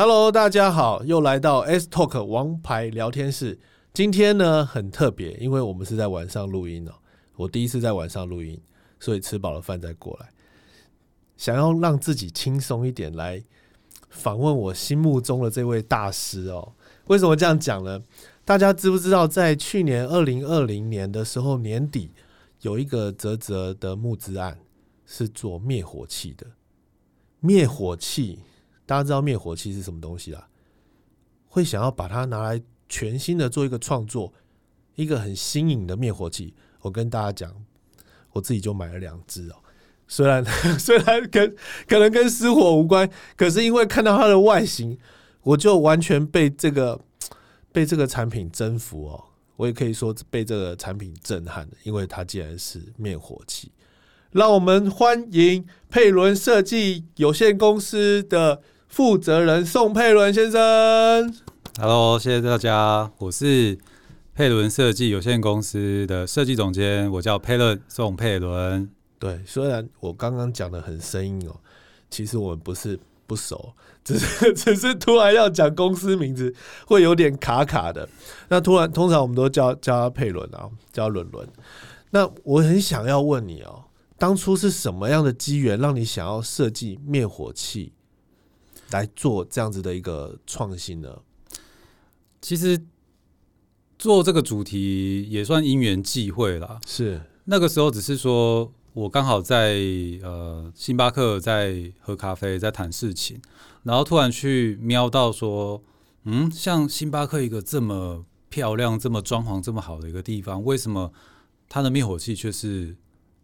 [0.00, 3.58] Hello，大家好，又来到 S Talk 王牌聊天室。
[3.92, 6.92] 今天呢很特别，因为我们是在晚上录音哦，
[7.34, 8.62] 我第一次在晚上录音，
[9.00, 10.28] 所以吃饱了饭再过来，
[11.36, 13.42] 想要让自己轻松一点，来
[14.08, 16.74] 访问我心目中的这位大师哦。
[17.08, 18.00] 为什么这样讲呢？
[18.44, 22.12] 大家知不知道，在去年二零二零年的时候年底，
[22.60, 24.60] 有一个泽泽的募资案
[25.04, 26.46] 是做灭火器的。
[27.40, 28.38] 灭火器，
[28.88, 30.48] 大家知道灭火器是什么东西啦？
[31.46, 34.32] 会想要把它拿来全新的做一个创作，
[34.94, 36.54] 一个很新颖的灭火器。
[36.80, 37.54] 我跟大家讲，
[38.32, 39.56] 我自己就买了两只哦。
[40.06, 40.42] 虽然
[40.80, 41.54] 虽然跟
[41.86, 43.06] 可能跟失火无关，
[43.36, 44.98] 可是因为看到它的外形，
[45.42, 46.98] 我就完全被这个
[47.70, 49.22] 被这个产品征服哦。
[49.56, 53.70] 我也可以说被这个产品震撼因为它竟然是灭火器。
[54.30, 61.32] 让我们欢迎佩伦设计有限公司的负责人宋佩伦先生。
[61.78, 63.78] Hello，谢谢大家，我是
[64.34, 68.90] 佩伦设计有限公司的设计总监，我叫佩伦宋佩伦。
[69.18, 71.60] 对，虽然我刚刚讲的很生硬哦，
[72.10, 76.52] 其实我们不是不熟，只是 只是突然要讲公司名字
[76.86, 78.08] 会有点卡卡的。
[78.48, 81.46] 那突然，通常我们都叫叫他佩伦啊，叫伦伦。
[82.10, 83.84] 那我很想要问你哦。
[84.16, 87.92] 当初是什么样的机缘让你想要设计灭火器
[88.90, 91.18] 来做这样子的一个创新呢？
[92.40, 92.80] 其实
[93.98, 96.80] 做这个主题也算因缘际会啦。
[96.86, 99.76] 是那个时候只是说我刚好在
[100.22, 103.40] 呃星巴克在喝咖啡，在谈事情，
[103.82, 105.82] 然后突然去瞄到说，
[106.24, 111.12] 嗯，像星巴克一个这么漂亮、这么装潢这么好的一个地方，为什么
[111.68, 112.96] 它的灭火器却是？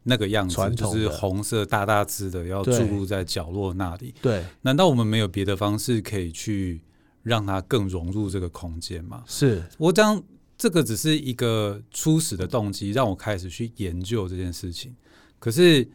[0.07, 4.15] 那个样子就是红色大大只的，要注入在角落那里。
[4.21, 6.83] 对，难道我们没有别的方式可以去
[7.23, 9.25] 让它更融入这个空间吗？
[9.27, 10.23] 是我将
[10.59, 14.95] 这个只是一个初始的动机，让我开始去研究这件事情。
[15.39, 15.89] 可是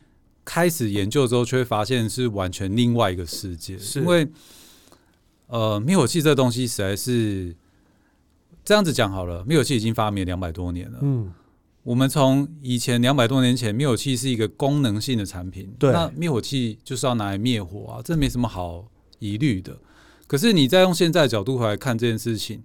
[0.43, 3.77] 开始研究之后，却发现是完全另外一个世界。
[3.95, 4.27] 因为
[5.47, 7.55] 呃，灭火器这东西实在是
[8.65, 10.97] 这样子讲好了，灭火器已经发明两百多年了。
[11.03, 11.31] 嗯。
[11.89, 15.73] 我们从以前两百多年前，灭火器是一个功能性的产品。
[15.79, 18.85] 对，那灭火器就是要拿来灭火啊，这没什么好
[19.17, 19.75] 疑虑的。
[20.27, 22.61] 可是你再用现在的角度来看这件事情，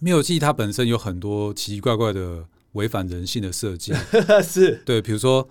[0.00, 3.92] 灭火器它本身有很多奇奇怪怪的违反人性的设计。
[4.42, 5.48] 是对，比如说，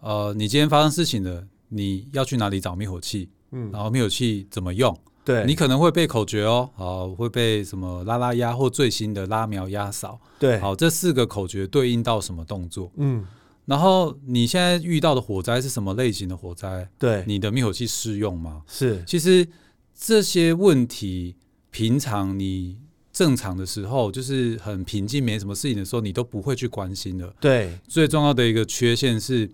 [0.00, 3.28] 呃，你今天发生事情了，你要去哪里找灭火器？
[3.52, 4.92] 嗯，然后灭火器怎么用？
[5.28, 12.90] 对你可能会背口诀哦，好，会被什么拉拉压或最新的拉苗压扫，对，好，这四个口诀对应到什么动作？
[12.96, 13.26] 嗯，
[13.66, 16.88] 然后你现在遇到的火灾是什么类型的火灾？
[16.98, 18.62] 对，你的灭火器适用吗？
[18.66, 19.46] 是，其实
[19.94, 21.36] 这些问题，
[21.70, 22.78] 平常你
[23.12, 27.34] 正常的时候，就是很平静没什么事情的时候，你都不会去关心的。
[27.38, 29.50] 对，最重要的一个缺陷是。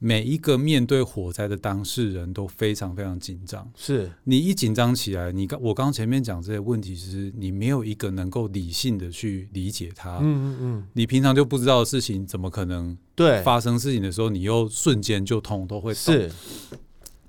[0.00, 3.68] 每一个面对火灾的当事人都非常非常紧张。
[3.76, 10.18] 是你一紧张起来，你刚我刚前面讲这些问题，其实你没有一个能够理性的去理解它。
[10.18, 10.86] 嗯嗯嗯。
[10.92, 16.30] 你平常就不知道的事情，怎么可能对发生事情的时候，你又瞬间就通都会是。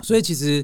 [0.01, 0.63] 所以其实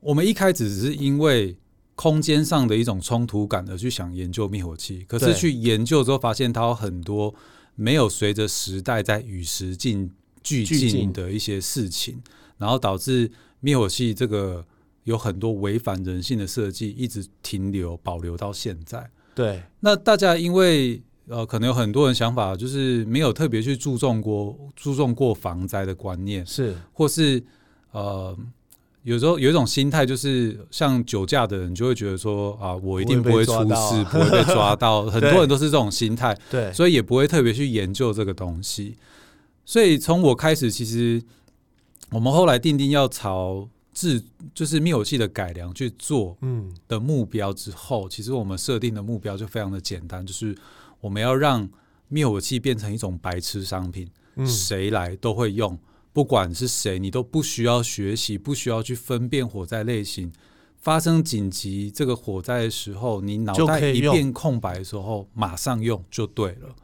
[0.00, 1.56] 我们一开始只是因为
[1.94, 7.32] 空间上的一种冲突感而去想研究灭火器，可是去研究之后发现它有很多
[7.76, 10.10] 没有随着时代在与时进。
[10.42, 12.20] 俱进的一些事情，
[12.56, 14.64] 然后导致灭火器这个
[15.04, 19.10] 有很多违反人性的设计，一直停留保留到现在。
[19.34, 27.42] 对，那大家因为呃，可能有很多人想法就是没有特别去注重过注重过防灾的观念，是，或是
[27.92, 28.36] 呃，
[29.02, 35.04] 有时候有一种心态，就是像酒驾的人就会觉得说啊，我一定不会出事，不会被抓到。
[35.10, 38.96] 很多人都是这种心态，对，所以也不会特别去研究这个东西。
[39.68, 41.22] 所以从我开始，其实
[42.10, 44.24] 我们后来定定要朝制
[44.54, 46.72] 就是灭火器的改良去做，嗯。
[46.88, 50.56] 的目标之后，其实我们设定的目标就非常的简单，就是
[51.02, 51.68] 我们要让
[52.08, 54.08] 灭火器变成一种白痴商品，
[54.46, 55.78] 谁来都会用，
[56.14, 60.32] 不管是谁，你都不需要学习，不需要去分辨火灾类型，
[60.78, 66.74] 发生紧急这个火灾的时候，你脑袋一片空白的时候，马上用就对了。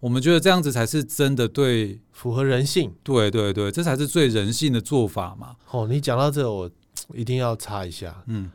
[0.00, 2.94] 我们觉得这样子才是真的对，符合人性。
[3.02, 5.56] 对对对，这才是最人性的做法嘛。
[5.70, 6.70] 哦，你讲到这，我
[7.14, 8.22] 一定要插一下。
[8.26, 8.50] 嗯，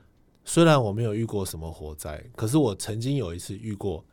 [0.45, 4.05] 虽然我没有遇过什么火灾，可是我曾经有一次遇过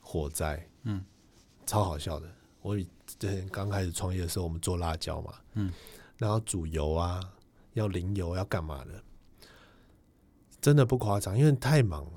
[0.00, 0.68] 火灾。
[0.84, 1.04] 嗯，
[1.66, 2.28] 超好笑的。
[2.60, 2.86] 我之
[3.18, 5.34] 前刚开始创业的时候，我们做辣椒嘛。
[5.54, 5.72] 嗯，
[6.16, 7.20] 然后煮油啊，
[7.72, 9.02] 要淋油，要干嘛的？
[10.60, 12.12] 真的不夸张，因为太忙了，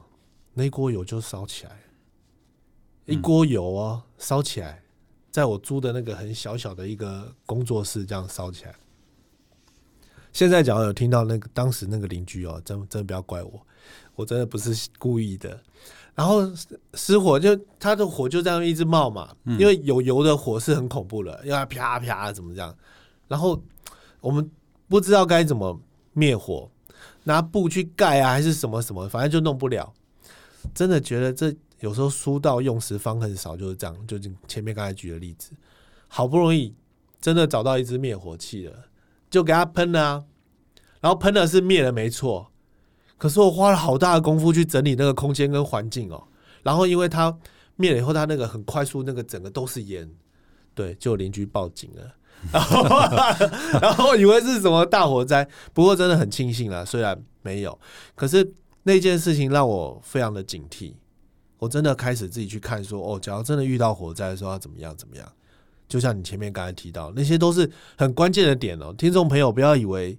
[0.54, 1.80] 那锅油就烧起来，
[3.06, 4.81] 一锅油哦，烧起来，
[5.31, 8.75] 在我租的那个很小小的一个工作室这样烧起来。
[10.34, 13.66] 现在只要有听到那个当时那个邻居哦，真真的不要怪我，
[14.16, 15.57] 我真的不是故意的。
[16.13, 16.50] 然后
[16.94, 22.75] 失火就他的火就这样一直冒嘛，因为有油的火是很恐怖的，要啪啪怎么这样？
[23.28, 23.62] 然后
[24.19, 24.50] 我们
[24.88, 25.80] 不知道该怎么
[26.13, 26.69] 灭火，
[27.24, 29.94] 拿布去盖啊，还是什么什么，反正就弄不了。
[30.74, 31.54] 真的觉得这
[31.85, 33.95] 有时候书到用时方恨少，就是这样。
[34.07, 34.17] 就
[34.47, 35.51] 前面刚才举的例子，
[36.07, 36.73] 好不容易
[37.21, 38.85] 真的找到一支灭火器了，
[39.29, 40.25] 就给它喷了，
[40.99, 42.51] 然后喷的是灭了没错，
[43.19, 46.27] 可是我花了好大的功夫去整理那个空间跟环境哦。
[46.63, 47.37] 然后因为它
[47.75, 50.09] 灭了以后，它那个很快速，那个整个都是烟，
[50.73, 52.15] 对，就邻居报警了。
[52.51, 52.89] 然后，
[53.79, 57.79] 然后以为是什么大火灾，不过真的很庆幸了，虽然没有，
[58.15, 58.51] 可是
[58.81, 60.93] 那件事情让我非常的警惕，
[61.57, 65.31] 我真的开始自己去看，说哦，假如真的遇到火灾的时候要怎么样怎么样？
[65.88, 68.94] 就像你前面刚才提到，那些都是很关键的点哦。
[68.98, 70.18] 听众朋友不要以为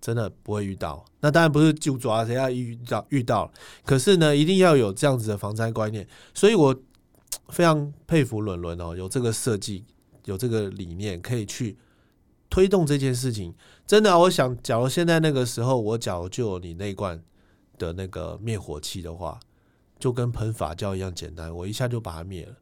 [0.00, 3.50] 真的不会遇到，那当然不是就抓谁要遇到遇到，
[3.84, 6.06] 可是呢，一定要有这样子的防灾观念。
[6.34, 6.74] 所以我
[7.48, 9.84] 非常佩服伦伦哦，有这个设计。
[10.26, 11.76] 有这个理念可以去
[12.48, 13.54] 推动这件事情，
[13.86, 17.22] 真的，我想，假如现在那个时候，我假如就有你那罐
[17.76, 19.38] 的那个灭火器的话，
[19.98, 22.54] 就跟喷法教一样简单，我一下就把它灭了，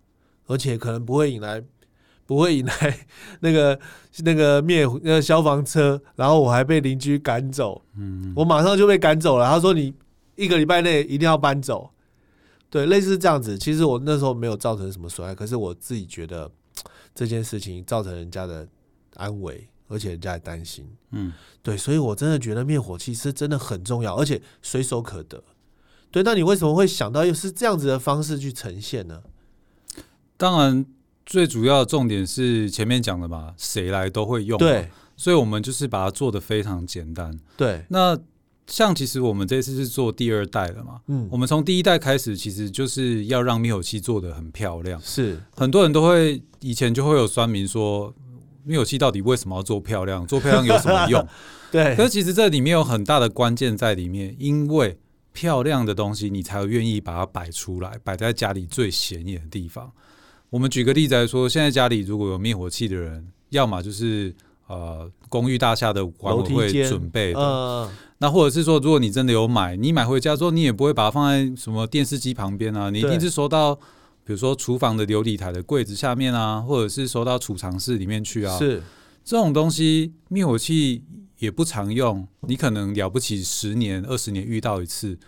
[0.47, 1.63] 而且可能不会引来
[2.27, 3.07] 不会引来
[3.41, 3.79] 那个
[4.19, 9.49] 那个灭那个消防车，然后我还被邻居赶走，嗯，我马上就被赶走了。
[9.49, 9.95] 他说你
[10.37, 11.91] 一个礼拜内一定要搬走，
[12.71, 13.59] 对，类似这样子。
[13.59, 16.51] 其实我那时候没有造成什么损害，可是我自己觉得。
[17.15, 18.67] 这件事情造成人家的
[19.17, 20.91] 安危，而且人家也担心。
[21.11, 21.31] 嗯，
[21.63, 25.45] 对，所以我真的觉得灭火器是真的很重要，而且随手可得。
[26.13, 29.23] 对，那你为什么会想到又是这样子的方式去呈现呢？
[30.37, 30.87] 当然，
[31.27, 34.57] 最主要的重点是前面讲的嘛，谁来都会用。
[34.59, 37.37] 对，所以我们就是把它做的非常简单。
[37.57, 38.17] 对，那。
[38.69, 44.99] 像其实我们这次是做第二代了嘛，嗯，我们从第一代开始，其实就是要让灭火器做的很漂亮。
[45.03, 48.15] 是很多人都会以前就会有酸民说，
[48.63, 50.25] 灭火器到底为什么要做漂亮？
[50.29, 51.27] 做漂亮有什么用？
[51.73, 51.97] 对。
[51.97, 54.97] 可是其实这里面有很大的关键在里面，因为
[55.33, 59.91] 漂亮的东西你才会愿意把它摆出来，摆在家里最显眼的地方。
[60.51, 64.35] 我们举个例子来说，现在家里如果有灭火器的人，要么就是
[64.67, 67.91] 呃公寓大厦的管委会准备的。
[68.19, 78.57] 那或者是说，如果你真的有买，你买回家之后，你也不会把它放在什么电视机旁边啊，你一定是收到，比如说厨房的琉璃台的柜子下面啊，或者是收到储藏室里面去啊。
[78.59, 78.81] 是
[79.25, 81.03] 这种东西，灭火器
[81.43, 85.19] 也不常用，你可能了不起十年、二十年遇到一次，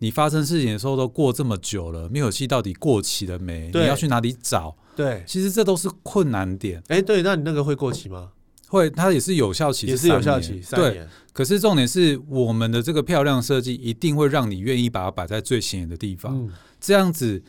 [0.00, 3.70] 你发生事情的时候都过这么久了，灭火器到底过期了没？
[3.72, 4.76] 你要去哪里找？
[4.94, 6.82] 对，其实这都是困难点。
[6.88, 8.32] 哎，对，那你那个会过期吗？
[8.68, 11.06] 会，它也是有效期，也是有效期，对。
[11.32, 16.46] 可是重点是，我们的这个漂亮设计一定会让你愿意把它摆在最显眼的地方，
[16.78, 17.42] 这样子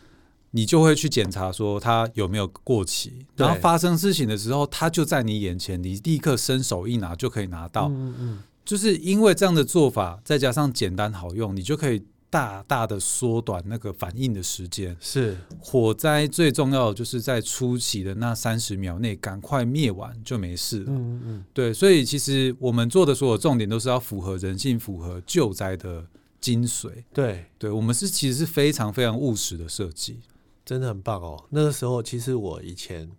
[0.55, 3.25] 你就会去检查说它有没有过期。
[3.35, 7.89] 然后发生事情的时候，它就在你眼前，你立刻伸手一拿就可以拿到。
[7.89, 12.01] 嗯嗯，就是因为这样的做法，再加上简单好用，你就可以。
[12.33, 20.85] 大大的缩短那个反应的时间，是火灾最重要的就是在初期的那三十秒内赶快灭完就没事了。
[20.87, 26.03] 嗯嗯，对，所以其实我们做的所有重点都是要符合人性、符合救灾的
[26.41, 26.89] 精髓。
[27.13, 30.17] 对，对我们是其实是非常非常务实的设计，
[30.65, 31.43] 真的很棒哦。
[31.49, 33.09] 那个时候其实我以前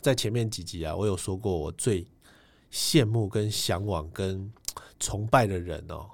[0.00, 2.06] 在前面几集啊，我有说过我最
[2.72, 4.52] 羡慕、跟向往、跟
[4.98, 6.06] 崇拜的人哦，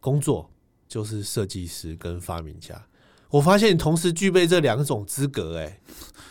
[0.00, 0.50] 工作。
[0.88, 2.80] 就是设计师跟发明家，
[3.28, 5.80] 我发现你同时具备这两种资格，哎，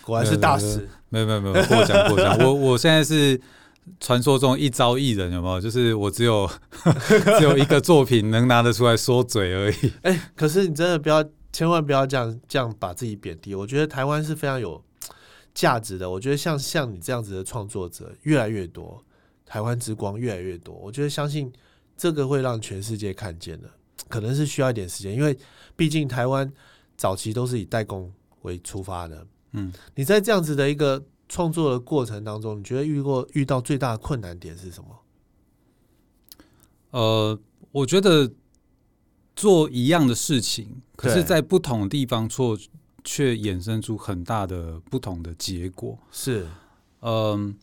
[0.02, 0.88] 果然是大师。
[1.10, 3.40] 没有没有没有过奖过奖，我我现在是
[4.00, 5.60] 传说中一招艺人，有没有？
[5.60, 6.50] 就是我只有
[7.38, 9.92] 只有一个作品能拿得出来说嘴而已。
[10.04, 11.22] 哎，可是你真的不要，
[11.56, 13.56] 千万不要这样这样把自己贬低。
[13.56, 14.84] 我觉得台湾是非常有
[15.56, 16.10] 价值的。
[16.10, 19.02] 我觉得像像你这样子的创作者越来越多，
[19.46, 20.76] 台湾之光越来越多。
[20.76, 21.50] 我觉得相信
[21.96, 23.70] 这个会让全世界看见的。
[24.10, 25.38] 可能是需要一点时间，因为
[25.78, 26.52] 毕竟台湾
[26.98, 29.26] 早期都是以代工为出发的。
[29.54, 34.90] 嗯，你在这样子的一个创作的过程当中，你觉得遇过遇到最大的困难点是什么？
[36.92, 37.40] 呃，
[37.72, 38.30] 我觉得
[39.36, 42.58] 做一样的事情，可是在不同的地方做，
[43.04, 45.98] 却衍生出很大的不同的结果。
[46.12, 46.48] 是，
[47.02, 47.56] 嗯，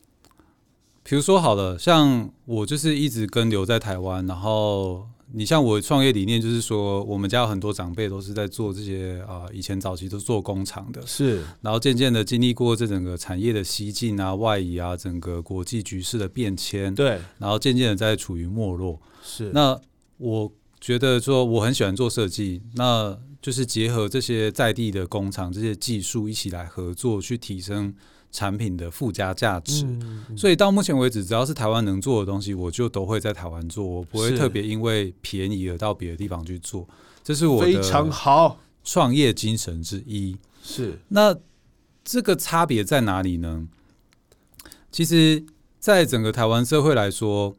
[1.03, 5.07] 比如说好了，像我就是一直跟留在台湾，然后。
[5.35, 19.01] 你像我创业理念就是说，我们家有很多长辈都是在做这些啊，以前早期都做工厂的，是，然后渐渐的经历过这整个产业的西进啊、外移啊，整个国际局势的变迁，对，然后渐渐的在处于没落。
[19.23, 19.81] 是，那
[20.19, 20.53] 我
[20.83, 27.95] 觉得说我很喜欢做设计，那就是结合这些在地的工厂、这些技术一起来合作，去提升。
[28.35, 29.87] 产品的附加价值，
[30.35, 36.89] 所以到目前为止，只要是台湾能做的东西，我就都会在台湾做，我不会特别因为便宜而到别的地方去做。
[37.23, 40.35] 这是我的非常好创业精神之一。
[40.63, 41.37] 是那
[42.03, 43.69] 这个差别在哪里呢？
[44.91, 45.45] 其实，
[45.79, 47.55] 在整个台湾社会来说，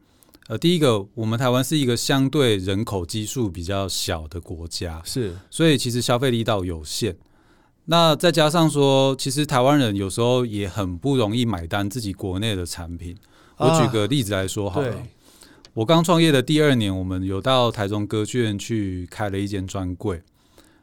[0.48, 7.16] 呃，第一个，我们台湾是一个相对人口基数比较小的国家，是，所以其实消费力道有限。
[7.86, 13.16] 那再加上说，其实台湾人有时候也很不容易买单自己国内的产品。
[13.56, 15.02] 我举个例子来说好了，
[15.72, 20.22] 我刚创业的第二年，我们有到台中歌剧院去开了一间专柜。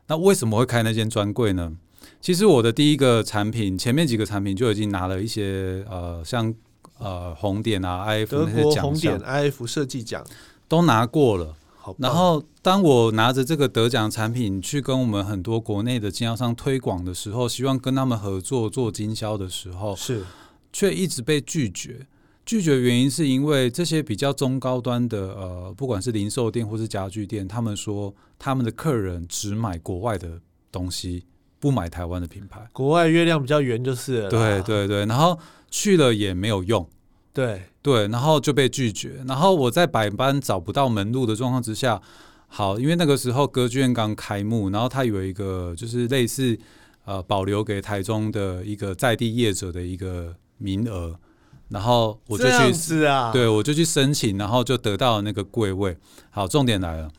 [0.07, 1.73] 那为什么会开那间专柜呢？
[2.19, 6.53] 其实我的第一个产品，前面几个产品就已经拿了一些呃，像
[7.01, 10.25] 呃红点啊、I F 那些奖项，红点 I F 设计奖
[10.67, 11.55] 都拿过了。
[11.97, 20.23] 然后，当我拿着这个得奖产品去跟我们很多国内的经销商推广的时候，希望跟他们合作做经销的时候，是
[20.71, 22.05] 却一直被拒绝。
[22.45, 30.39] 拒绝原因是因为这些比较中高端的呃，不管是零售店或是家具店，他们说他们的客人只买国外的
[30.71, 31.25] 东西，
[31.61, 32.67] 不买台湾的品牌。
[32.73, 35.39] 国外月亮比较圆，就是对对对，然后
[35.69, 36.85] 去了也没有用。
[37.31, 39.23] 对对，然后就被拒绝。
[39.25, 42.01] 然后我在百般找不到门路的状况之下，
[42.47, 46.57] 好，因为那个时候歌剧院刚开幕，然后他有一个就是类似
[47.05, 51.15] 呃保留给台中的一个在地业者的一个名额，
[51.69, 55.95] 然后我就去是啊，对我就去申请，然后就得到了那个贵位。
[56.31, 57.09] 好，重点来了，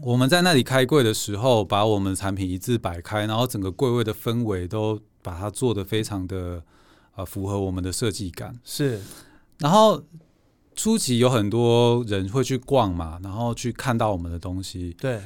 [0.00, 6.62] 我们在那里开柜的时候，把我们产品一字摆开，然后整个柜位的氛围都把它做的非常的。
[7.16, 9.00] 啊，符合我们的设计感是。
[9.58, 10.00] 然后
[10.76, 14.96] 初期有很多人会去逛嘛，然后去看到我们的东西。
[14.96, 15.20] 对，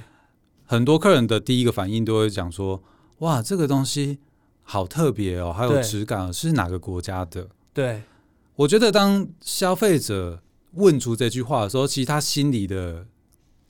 [0.64, 2.82] 很多客人的第一个反应都会讲说
[3.20, 4.18] ：“哇，这个东西
[4.62, 8.02] 好特别哦，还有质感，是哪个国家的？”对，
[8.56, 10.42] 我觉得当消费者
[10.72, 13.06] 问出这句话的时候，其实他心里的。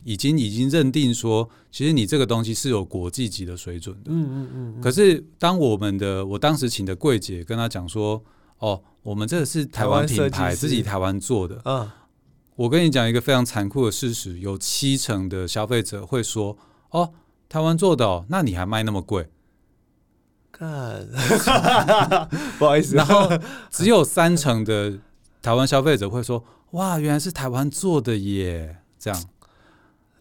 [0.04, 4.02] 已经已经认定说，其实你这个东西是有国际级的水准的。
[4.06, 4.80] 嗯嗯嗯。
[4.80, 8.22] 可是当我们的我当时请的柜姐跟他讲说，
[8.58, 11.60] 哦，我们这个是台湾品牌，自己台湾做的。
[11.64, 11.90] 嗯。
[12.56, 16.56] 我跟你讲一个非常残酷的事实，有七成的消费者会说，
[16.90, 17.12] 哦，
[17.48, 19.28] 台湾做的，哦，那你还卖那么贵？
[20.52, 21.04] 看，
[22.56, 22.94] 不好意思。
[22.94, 23.28] 然后
[23.70, 25.00] 只有三成的
[25.42, 29.24] 台湾消费者会说，哇，原来是台湾做的耶，这样。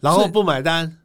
[0.03, 0.97] 然后不买单，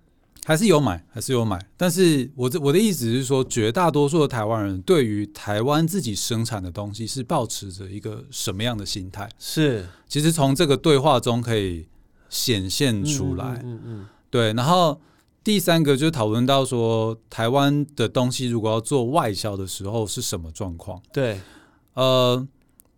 [0.45, 1.65] 还是有买，还是有买。
[1.77, 9.29] 但是我这我的意思是说，绝大多数的台湾人对于台湾自己生产的东西是保持着一个什么样的心态？
[9.39, 11.87] 是，其实从这个对话中可以
[12.29, 13.63] 显现出来。
[13.65, 14.53] 嗯嗯，对。
[14.55, 15.01] 然后
[15.45, 21.01] 第三个就是讨论到说，台湾的东西如果要做外销的时候是什么状况？
[21.13, 21.41] 对，
[21.95, 22.47] 呃。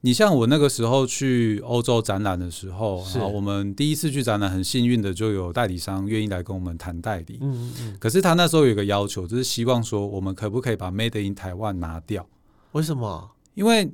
[0.03, 7.39] 你像我那个时候去欧洲展览的时候，啊，我们第一次去展览，很幸运的就有代理商愿意来跟我们谈代理。
[7.43, 7.97] 嗯嗯嗯。
[8.01, 12.27] 可是他那时候有一个要求，就是希望说我们可不可以把 Made in 台湾拿掉？
[12.73, 13.31] 为什么？
[13.55, 13.91] 因为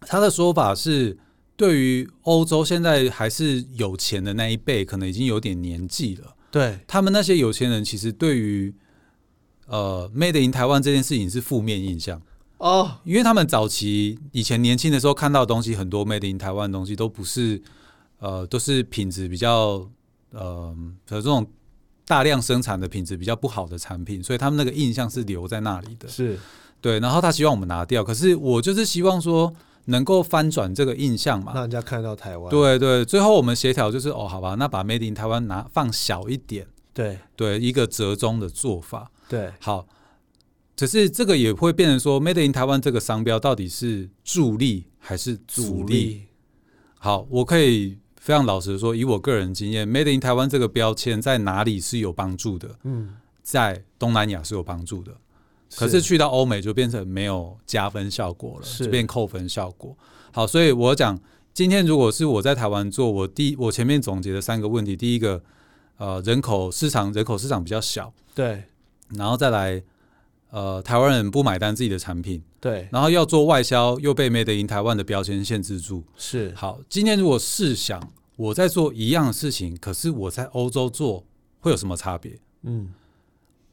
[0.00, 1.18] 他的说法是，
[1.54, 6.34] 对于欧洲现在还是有钱的那一辈，可能已经有点年纪了。
[6.50, 8.74] 对他们那些有钱人，其实对于
[9.66, 12.22] 呃 Made in 台湾这件事情是负面印象。
[12.60, 17.60] 哦，因为他们早期以前年轻的时候看到的东西很多，made in 台湾的东西都不是，
[18.18, 19.88] 呃，都是品质比较，
[20.32, 20.76] 呃，
[21.06, 21.46] 的这种
[22.04, 26.06] 大量生产的品质比较不好的产品，所以他们那个印象是留在那里的。
[26.06, 26.38] 是，
[26.82, 27.00] 对。
[27.00, 29.50] 然后他希望我们拿掉，可是我就是希望说
[29.86, 32.50] 能够翻转这个印象嘛，让人家看到台湾。
[32.50, 36.66] 对对，最后我们协调就是哦，好吧，那把 made in 台湾拿放小一点。
[36.92, 39.10] 对对，一个折中的做法。
[39.30, 39.86] 对，好。
[40.80, 46.22] 可是这个也会变成说，Made in 台湾这个商标到底是助力还是阻力？
[46.98, 52.76] 好，我可以非常老实的说，以我个人经验，Made in 台湾这个标签在哪里是有帮助的？
[52.84, 55.14] 嗯，在东南亚是有帮助的，
[55.76, 59.94] 可是去到欧美就变成没有加分效果了，就变扣分效果。
[60.32, 61.20] 好，所以我讲，
[61.52, 65.42] 今天如果是我在台湾做，我第我前面总结的三个问题，第一个，
[65.98, 68.64] 呃，人口市场人口市场比较小，对，
[69.10, 69.82] 然后再来。
[70.50, 76.02] 呃，台湾人不买单自己的产品，对，然后要做外销，又被 Made in 台湾的标签限制住。
[76.16, 81.24] 是，好，今天如果试想，我在做一样的事情，可是我在欧洲做
[81.60, 82.38] 会有什么差别？
[82.62, 82.92] 嗯，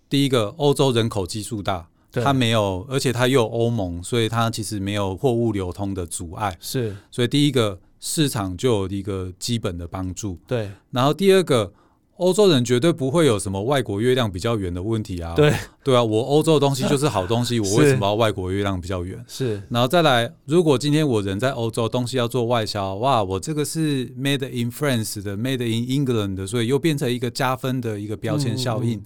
[0.08, 6.56] 第一个，欧洲人口基数大，它没有，而且它又有欧盟，所以它其实没有货物流通的阻碍。
[6.60, 10.38] 是，所以第一个市场就有一个基本的帮助。
[10.46, 11.74] 对，然后第二个。
[12.18, 15.36] 欧洲人绝对不会有什么外国月亮比较圆的问题啊！
[15.36, 19.24] 对对啊，我欧洲的东西就是好东西， 我为什么要外国月亮比较圆？
[19.28, 29.00] 是，然后再来，如果今天我人在欧洲，东西要做外销，哇，我这个是 made in France 的，made in England 的，所以又变成一个加分的一个标签效应。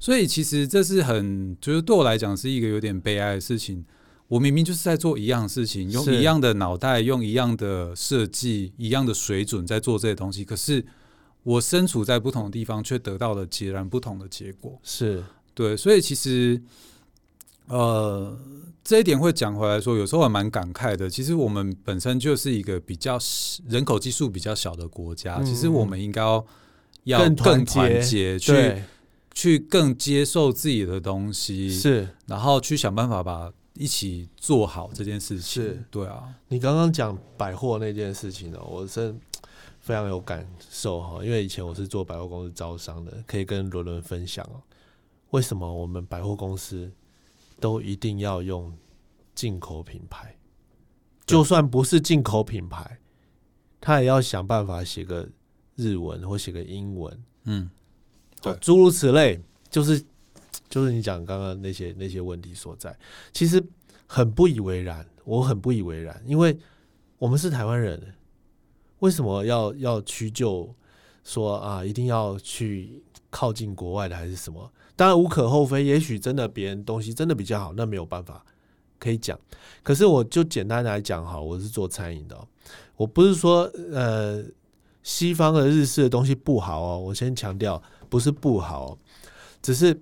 [0.00, 3.84] 所以其实这是很，就是对我来讲是一个有点悲哀的事情。
[4.28, 10.84] 我明明就是在做一样的事情，用一样的脑袋，用一样的设计，一样的水准在做这些东西，可是。
[11.48, 14.78] 我身处在不同的地方，却得到了截然不同的结果。
[14.82, 15.24] 是
[15.54, 16.60] 对，所以其实，
[17.68, 18.38] 呃，
[18.84, 21.08] 这一点会讲回来说，有时候还蛮感慨的。
[21.08, 23.18] 其实我们本身就是一个比较
[23.66, 26.46] 人口基数比较小的国家，其实我们应该要
[27.04, 28.82] 要更团结，去
[29.32, 35.64] 去更接受自己的东西，是，然后去想办法把一起做好这件事情。
[35.64, 36.24] 是，对啊。
[36.48, 39.18] 你刚刚讲百货那件事情呢，我真。
[39.88, 44.60] 非常有感受哈，因为以前我是做百货公司招商的，可以跟伦伦分享哦。
[45.30, 46.92] 为什么我们百货公司
[47.58, 48.70] 都一定要用
[49.34, 50.36] 进口品牌？
[51.24, 52.98] 就算不是进口品牌，
[53.80, 55.26] 他也要想办法写个
[55.74, 57.70] 日文或写个英文，嗯，
[58.42, 59.40] 对，诸如此类，
[59.70, 60.04] 就是
[60.68, 62.94] 就是你讲刚刚那些那些问题所在，
[63.32, 63.64] 其实
[64.06, 66.54] 很不以为然，我很不以为然，因为
[67.16, 68.14] 我们是台湾人。
[69.00, 70.74] 为什么要要屈就
[71.24, 71.84] 说啊？
[71.84, 74.70] 一定要去靠近国外的还是什么？
[74.96, 78.44] 当然无可厚非，也许真的别人东西真的比较好，那没有办法
[78.98, 79.38] 可以讲。
[79.82, 82.36] 可是我就简单来讲哈，我是做餐饮的，
[82.96, 83.62] 我不是说
[83.92, 84.44] 呃
[85.04, 86.98] 西方的日式的东西不好哦。
[86.98, 88.98] 我先强调，不是不好，
[89.62, 90.00] 只是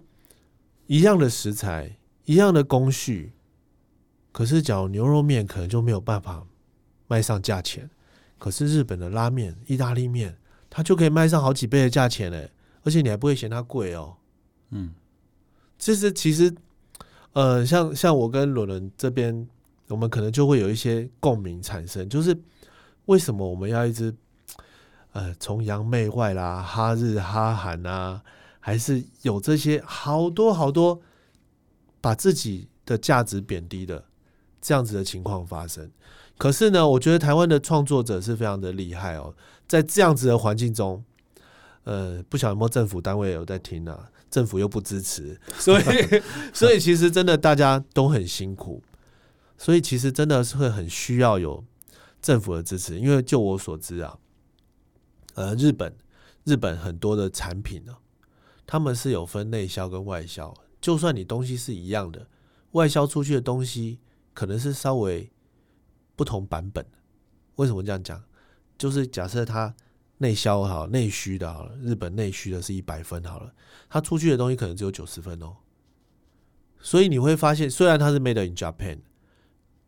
[0.86, 3.32] 一样的食材，一样的工序，
[4.32, 6.46] 可是讲牛肉面可能就没有办法
[7.06, 7.90] 卖上价钱。
[8.38, 10.36] 可是日本的拉面、意大利面，
[10.68, 12.50] 它就可以卖上好几倍的价钱嘞，
[12.82, 14.16] 而且你还不会嫌它贵哦。
[14.70, 14.92] 嗯，
[15.78, 16.54] 这是其实，
[17.32, 19.48] 呃，像像我跟伦伦这边，
[19.88, 22.36] 我们可能就会有一些共鸣产生，就是
[23.06, 24.14] 为什么我们要一直
[25.12, 28.22] 呃崇洋媚外啦、哈日哈韩啊，
[28.60, 31.00] 还是有这些好多好多
[32.00, 34.04] 把自己的价值贬低的
[34.60, 35.90] 这样子的情况发生。
[36.38, 39.34] 可是呢，我觉得台湾的创作者是非常的厉害哦，
[39.66, 41.02] 在这样子的环境中，
[41.84, 44.10] 呃，不晓得有没有政府单位有在听啊？
[44.30, 45.84] 政府又不支持， 所以，
[46.52, 48.82] 所以其实真的大家都很辛苦，
[49.56, 51.64] 所以其实真的是会很需要有
[52.20, 54.18] 政府的支持，因为就我所知啊，
[55.36, 55.94] 呃，日本
[56.44, 57.96] 日本很多的产品呢，
[58.66, 62.26] 他们是有分内销跟外销，就算你东西是一样的，
[62.72, 64.00] 外销出去的东西
[64.34, 65.30] 可能是稍微。
[66.16, 66.84] 不同版本，
[67.56, 68.24] 为什么这样讲？
[68.78, 69.74] 就是假设它
[70.18, 73.54] 内销好内需的好了，日本内需的是一百分好了，
[73.88, 75.56] 它出去的东西可能只有九十分哦。
[76.80, 78.98] 所以你会发现，虽然它是 made in Japan，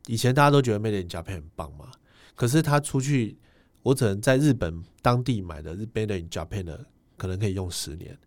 [0.06, 1.90] 以前大家都觉得 made in Japan 很棒嘛，
[2.34, 3.38] 可是它出去，
[3.82, 6.86] 我只能在日本当地买的 made in Japan 的，
[7.16, 8.18] 可能可以用十年，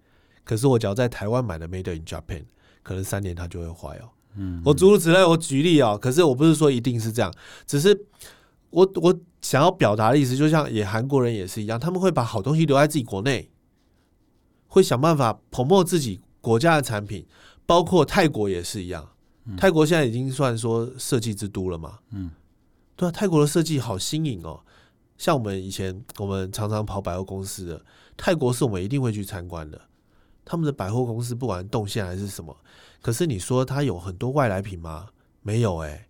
[0.44, 2.46] 可是我只要在台湾买的 made in Japan，
[2.84, 4.10] 可能三年它就会坏哦。
[4.36, 7.34] 嗯，我诸如此类，我举例啊，可是我不是说一定是这样，
[7.68, 8.06] 只是
[8.70, 13.50] 我我想要表达的意思，就像也韩国人也是一样，他们会把好东西留在自己国内，
[14.68, 17.26] 会想办法捧墨自己国家的产品，
[17.66, 19.10] 包括泰国也是一样，
[19.58, 22.32] 泰国现在已经算说设计之都了嘛，嗯，
[22.96, 24.62] 对啊，泰国的设计好新颖哦，
[25.18, 27.84] 像我们以前我们常常跑百货公司的，
[28.16, 29.82] 泰国是我们一定会去参观的，
[30.46, 32.56] 他们的百货公司不管动线还是什么。
[33.02, 35.08] 可是你说它有很多外来品吗？
[35.42, 36.08] 没有哎，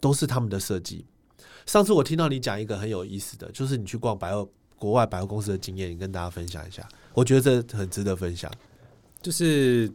[0.00, 1.04] 都是他们的设计。
[1.66, 6.88] 上次我听到你讲一个很有意思的，就是你去逛百货国外百货公司的经验，你跟大家分享一下。
[7.12, 8.50] 我觉得这很值得分享。
[9.20, 9.92] 就是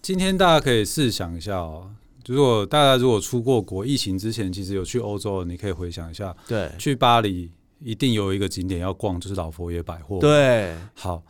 [0.00, 1.90] 今天大家可以试想一下哦，
[2.26, 10.20] 如果大家如果出过国，疫情之前其实有去欧洲，你可以回想一下，对，去巴黎一定有一个景点要逛，就是老佛爷百货。
[10.20, 11.22] 对，好。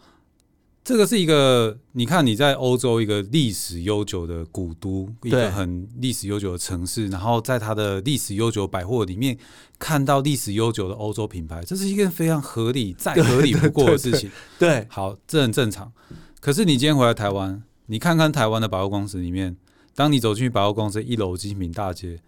[0.86, 9.36] 这个是一个，你看你在欧洲一个历史悠久的古都，一个很历史悠久的城市，然后在它的历史悠久百货里面
[9.80, 14.30] 看到历史悠久的欧洲品牌，这是一件非常合理、再合理不过的事情。
[14.60, 15.92] 对，好，这很正常。
[16.38, 19.56] 可是你今天回来台湾，你看看台湾的百货公司里面，
[19.96, 22.20] 当你走进去百货公司一楼精品大街，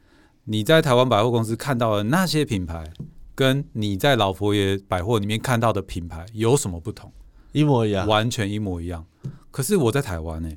[0.46, 2.92] 你在台湾百货公司看到的那些品牌，
[3.36, 7.12] 跟你在老佛爷百货里面看到的品牌有什么不同？
[7.52, 9.06] 一模一样，完全一模一样。
[9.50, 10.50] 可是我在台湾呢，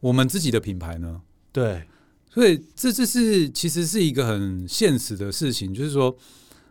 [0.00, 1.22] 我们自己的品牌呢？
[1.52, 1.86] 对，
[2.30, 6.16] 所以这这是其实是一个很现实的事情，就是说，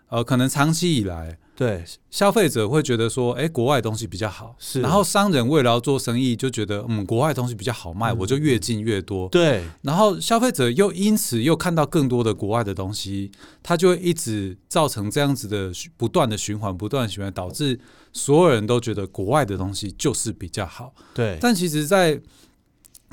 [0.09, 1.39] 呃，可能长期以来。
[1.55, 4.81] 对，消费者会觉得说，哎，国外东西比较好，是。
[4.81, 9.29] 然后商人为了要做生意，就觉得，嗯，国外东西比较好卖，我就越进越多。
[9.29, 9.63] 对。
[9.83, 17.79] 然后消费者又因此又看到更多的国外的东西，他就会一直造成这样子的不断的循环，不断循环，导致
[18.11, 20.93] 所有人都觉得国外的东西就是比较好。
[21.13, 21.37] 对。
[21.39, 22.19] 但其实，在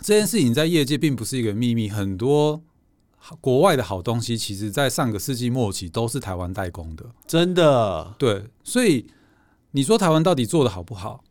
[0.03, 2.63] 这件事情在业界并不是一个秘密，很多。
[3.41, 8.15] 国外的好东西，其实，在上个世纪末期都是台湾代工的，真的。
[8.19, 9.07] 对，所以
[9.73, 11.23] 你说台湾到底做的好不好？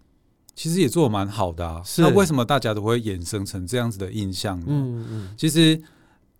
[0.55, 1.81] 其实也做的蛮好的啊。
[1.97, 4.65] 那为什么大家都会衍生成这样子的印象呢？
[4.67, 5.35] 嗯嗯。
[5.37, 5.81] 其实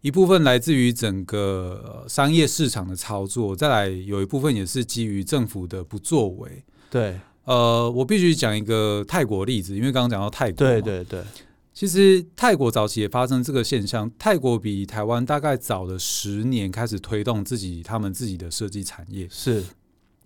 [0.02, 6.64] 一部分来自于整个商业市场的操作，再来有一部分也是基于政府的不作为。
[6.90, 7.20] 对。
[7.46, 10.58] 呃，我必须讲一个泰国例子，因为刚刚讲到泰国。
[10.58, 11.24] 对对对。
[11.80, 19.64] 其实泰国早期也发生这个现象，泰国比台湾大概早了十年开始推动自己他们自己的设计产业，是，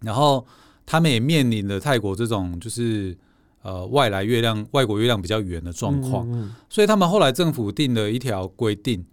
[0.01, 0.43] 然后
[0.83, 3.15] 他们也面临了泰国这种就是
[3.61, 6.27] 呃外来月亮外国月亮比较圆的状况，
[6.71, 9.05] 所以他们后来政府定了一条规定，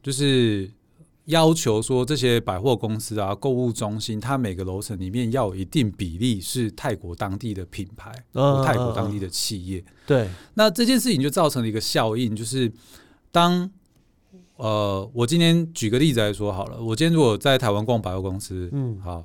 [0.00, 0.70] 就是。
[1.26, 8.12] 要求说这些百货公司啊、购物中心，它每个楼层里面要有一定比例是泰国当地的品牌，
[8.64, 9.84] 泰国当地的企业。
[10.04, 12.72] 对，那这件事情就造成了一个效应，就是
[13.30, 13.70] 当
[14.56, 19.24] 呃，我今天举个例子来说好了，我今天如果在台湾逛百货公司，嗯，好，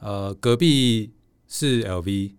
[0.00, 1.12] 呃，隔壁
[1.46, 2.32] 是 LV，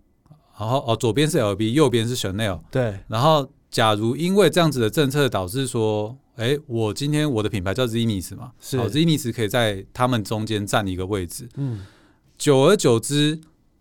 [0.58, 6.18] 然后哦，左边是 LV，右边是 Chanel，对，然后假如因为这样子的政策导致说。
[6.42, 11.48] 哎，我今天我的品牌叫 Zinis 嘛，是 Zinis 可以在他们中间占一个位置。
[11.54, 11.86] 嗯，
[12.36, 13.38] 久而久之，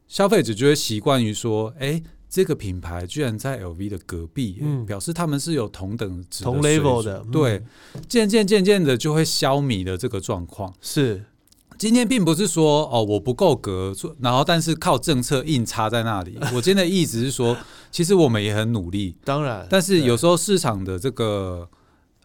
[0.08, 7.64] 消费者就会习惯于说，哎，这个品牌居然在 LV 的隔壁，嗯，表示他们是有同等同 level 的，对，
[8.08, 10.72] 渐渐渐渐的就会消弭的这个状况。
[10.80, 11.26] 是，
[11.80, 16.38] 今天并不是说哦我不够格，然后但是靠政策硬插在那里。
[16.54, 17.58] 我今天的意思是说，
[17.90, 21.68] 其实我们也很努力，当然，但是有时候市场的这个。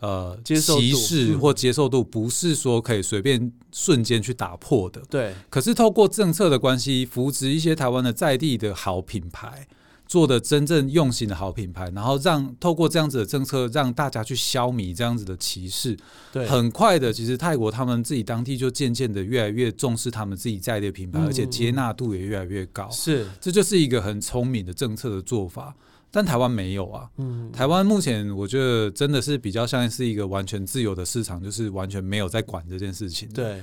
[0.00, 5.00] 呃，歧视或接受度不是说可以随便瞬间去打破的。
[5.08, 5.34] 对。
[5.48, 9.66] 可是透过政策的关系，扶植一些台湾的在地的好品牌，
[10.06, 15.96] 做的真正用心的好品牌，然后让透过这样子的政策，让大家去消弭这样子的歧视。
[16.30, 16.46] 对。
[16.46, 22.90] 很快的，其实泰国他们自己当地就渐渐的越来越重视他们自己在地的品牌，而且接纳度也越来越高。
[22.90, 23.26] 是。
[23.40, 25.74] 这就是一个很聪明的政策的做法。
[26.16, 33.28] 但台湾没有啊，嗯，台湾目前我觉得真的是比较像是一个完全自由的市场，就是完全没有在管这件事情。
[33.34, 33.62] 对，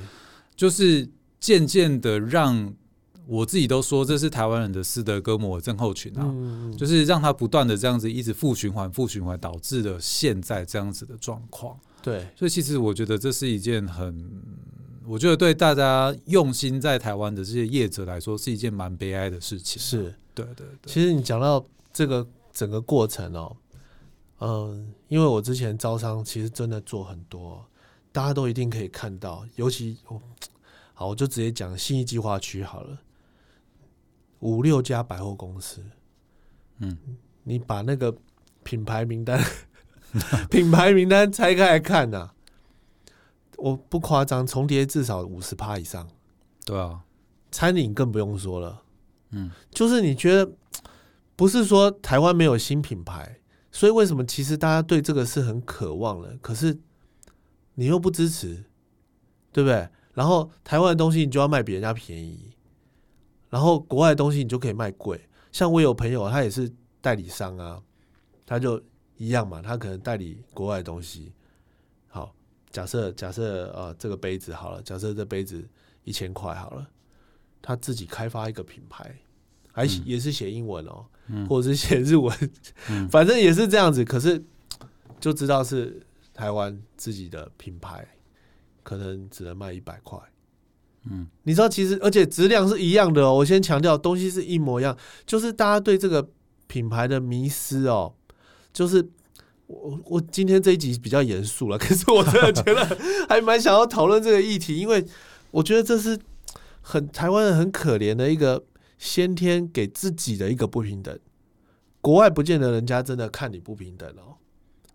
[0.55, 2.71] 就是渐渐的让
[3.25, 6.31] 我自己都说这是台湾人的斯德哥摩症候群啊，
[6.77, 11.75] 就是让他不断的这样子一直负循环、负循环，导致了现在这样子的状况。
[12.03, 14.29] 对，所以其实我觉得这是一件很，
[15.07, 19.81] 我觉得对大家用心在台湾的这些业者来说是一件蛮悲哀的事情。
[19.81, 20.93] 是，对对对。
[20.93, 22.23] 其实你讲到这个。
[22.53, 23.57] 整个过程哦，
[24.39, 27.65] 嗯，因为我之前招商其实真的做很多，
[28.11, 29.43] 大家都一定可以看到。
[29.55, 29.97] 尤其
[30.93, 32.99] 好，我就直接讲信义计划区好了，
[34.39, 35.83] 五六家百货公司，
[36.77, 36.95] 嗯，
[37.43, 38.15] 你把那个
[38.61, 39.43] 品牌名单
[40.51, 42.29] 品牌名单拆开来看呐，
[43.57, 46.07] 我不夸张，重叠至少五十趴以上。
[46.63, 47.01] 对啊，
[47.51, 48.83] 餐饮更不用说了，
[49.31, 50.51] 嗯，就是你觉得。
[51.35, 53.39] 不是说台湾没有新品牌，
[53.71, 56.37] 所以为什么其实大家对这个是很渴望的？
[56.41, 56.79] 可是
[57.73, 58.63] 你又不支持，
[59.51, 59.89] 对不对？
[60.13, 62.51] 然后台湾的东西你就要卖比人家便宜，
[63.49, 65.19] 然后国外的东西你就可以卖贵。
[65.51, 67.81] 像我有朋友，他也是代理商啊，
[68.45, 68.79] 他就
[69.17, 71.33] 一样嘛，他可能代理国外的东西。
[72.09, 72.35] 好，
[72.69, 75.67] 假设假设呃这个杯子好了，假设这杯子
[76.03, 76.87] 一千块好了，
[77.59, 79.15] 他自己开发一个品牌。
[79.75, 81.03] 还也是写英文哦，
[81.49, 82.31] 或者是写日文，
[83.09, 84.05] 反正也是这样子。
[84.05, 84.41] 可是
[85.19, 85.99] 就知道是
[86.31, 88.07] 台湾自己的品牌，
[88.83, 90.19] 可能只能卖一百块。
[91.09, 93.33] 嗯，你知道，其实而且质量是一样的哦。
[93.33, 96.29] 我先强调，东西是一模一样，就是大家对这个
[96.67, 98.13] 品牌的迷失哦。
[98.71, 99.03] 就是
[99.65, 105.03] 我我今天这一集比较严肃了， 可是我真的觉得还蛮想要讨论这个议题，因为
[105.49, 106.19] 我觉得这是
[106.79, 108.63] 很台湾人很可怜的一个。
[109.03, 111.19] 先天给自己的一个不平等，
[111.99, 114.37] 国外不见得人家真的看你不平等哦。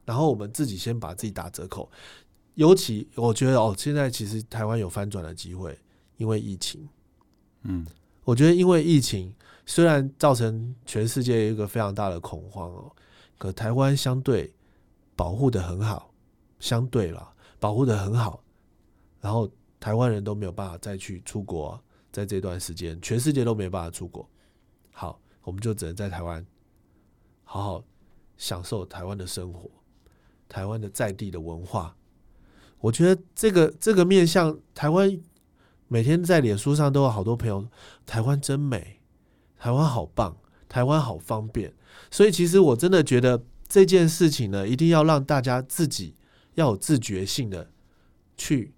[0.07, 1.91] 然后我们自己先把自己打折扣，
[2.55, 5.79] 尤其我觉得哦，现在其实台湾有翻转的机会，
[6.17, 6.89] 因为疫情，
[7.65, 7.87] 嗯，
[8.25, 9.31] 我觉得因为疫情
[9.67, 12.91] 虽然造成全世界一个非常大的恐慌哦，
[13.37, 14.51] 可台湾相对
[15.15, 16.11] 保护的很好，
[16.59, 18.43] 相对了保护的很好，
[19.21, 19.47] 然后
[19.79, 21.79] 台湾人都没有办法再去出国，
[22.19, 24.29] 在这段时间，全世界都没办法出国，
[24.91, 26.45] 好，我们就只能在台湾
[27.45, 27.85] 好好
[28.37, 29.71] 享受台湾的生活，
[30.49, 31.95] 台湾的在地的文化。
[32.81, 35.21] 我觉得这个这个面向台湾，
[35.87, 37.69] 每天在脸书上都有好多朋友，
[38.05, 39.01] 台湾真美，
[39.57, 40.37] 台湾好棒，
[40.69, 41.73] 台湾好方便。
[42.11, 46.17] 所以其实我真的觉得这件事情呢，一定要让大家自己
[46.55, 47.71] 要有自觉性的
[48.37, 48.75] 去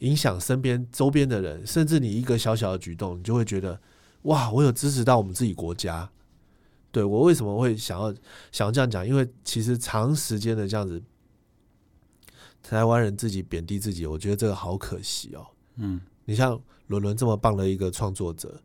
[0.00, 3.80] 影响身边周边的人，甚至你一个小小的举动，你就会觉得
[4.22, 6.10] 哇，我有支持到我们自己国家。
[6.92, 8.12] 对我为什么会想要
[8.52, 9.06] 想要这样讲？
[9.06, 11.02] 因为其实长时间的这样子。
[12.62, 15.46] 台湾人自己贬低自己，我觉得这个好可惜哦。
[15.76, 18.60] 嗯，你像伦伦这么棒的一个创作者，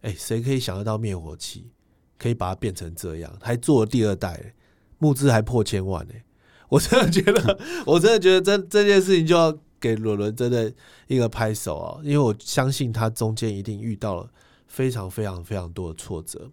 [0.00, 1.70] 哎，谁可以想得到灭火器
[2.16, 3.36] 可以把它变成这样？
[3.42, 4.54] 还做了第二代，
[4.96, 6.14] 募资还破千万呢。
[6.70, 9.52] 我真的觉得，我真的觉得这这件事情就要
[9.84, 10.72] 给伦伦真的
[11.08, 12.00] 一个拍手啊！
[12.02, 14.26] 因为我相信他中间一定遇到了
[14.66, 16.50] 非常非常非常多的挫折。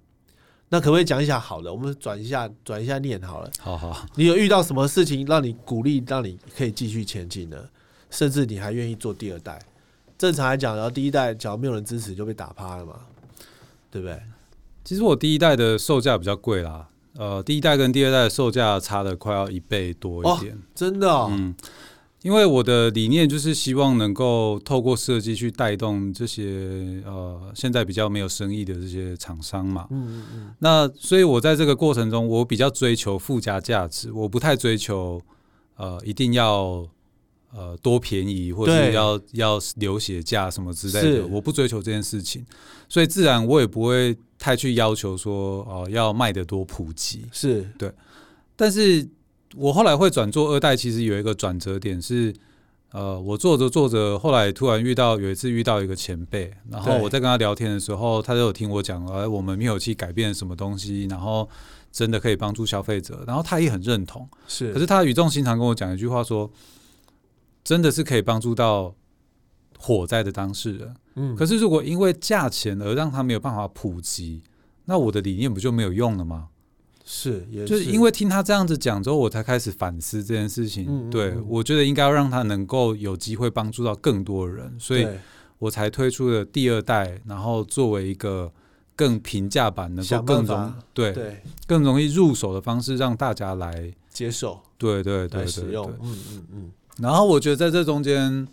[0.68, 1.72] 那可不可以讲一下好的？
[1.74, 3.50] 我们转一下，转一下念好了。
[3.62, 7.58] 好好，你有遇到什么事情让你鼓励，让你可以继续前进呢？
[8.10, 9.58] 甚至你还愿意做第二代？
[10.18, 13.00] 正常来讲，然后第一代只要没有人支持就被打趴了嘛，
[13.90, 14.22] 对不对？
[14.84, 21.56] 其实我第一代的售价比较贵啦，呃，第一代跟第二代的售价差的快要一倍多一点，真的，嗯。
[22.24, 29.88] 因为我的理念就是希望能够透过设计去带动这些呃现在比较没有生意的这些厂商嘛。
[29.90, 30.56] 嗯嗯嗯。
[30.60, 35.20] 那所以我在这个过程中，我比较追求附加价值，我不太追求
[35.78, 36.88] 呃一定要
[37.54, 42.46] 呃多便宜或者要要流血价什么之类的，我不追求这件事情。
[42.88, 47.26] 所以自然我也不会太去要求说哦要卖的多普及。
[47.32, 47.92] 是对，
[48.56, 49.10] 但是。
[49.56, 52.34] 我后来会转做二代，其实有一个转折点是，
[52.92, 61.50] 呃，我做着做着，后来突然遇到有一次遇到一个前辈，然后我在跟他聊天的时候，他就有听我讲，哎，我们灭火器改变什么东西，然后
[61.92, 66.50] 真的可以帮助消费者，然后他也很认同，是，可是他语重心长跟我讲一句话说，
[67.64, 68.96] 真的是可以帮助到
[69.78, 74.42] 火灾的当事人，嗯，可是如果因为价钱而让他没有办法普及，
[74.86, 76.48] 那我的理念不就没有用了吗？
[77.14, 81.10] 是，就是因为听他这样子讲之后，我才开始反思这件事情。
[81.10, 85.06] 对我觉得应该要让他能够有机会帮助到更多人，所以
[85.60, 88.50] 我才推出了第二代，然后作为一个
[88.96, 94.62] 更平价版，能够更容对对更容易入手的方式，让大家来接受。
[94.78, 95.92] 对对对，使用。
[96.02, 96.72] 嗯嗯嗯。
[97.00, 98.48] 然后我觉得在这中间，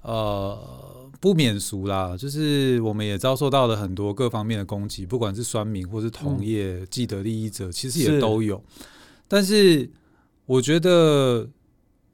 [0.00, 0.77] 呃。
[1.20, 8.62] 不免俗啦，就是我们也遭受到了很多各方面的攻击，不管是酸民或是同业既得利益者，其实也都有。
[9.26, 9.90] 但是
[10.46, 11.48] 我觉得，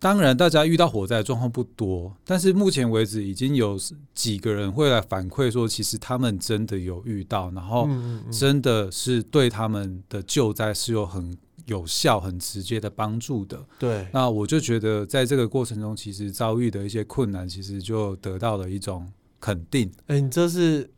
[0.05, 3.79] 当然大家遇到火灾的状况不多，但是目前为止已经有
[4.15, 7.89] 几个人会来反馈说，其实他们真的有遇到，然后
[8.31, 11.35] 真的是对他们的救灾是有很。
[11.67, 13.59] 有效、很直接的帮助的。
[13.79, 19.91] 对，那我就觉得，在这个过程中，其实遭遇的一些困难，其实就得到了一种肯定。
[20.09, 20.91] 哎，你这是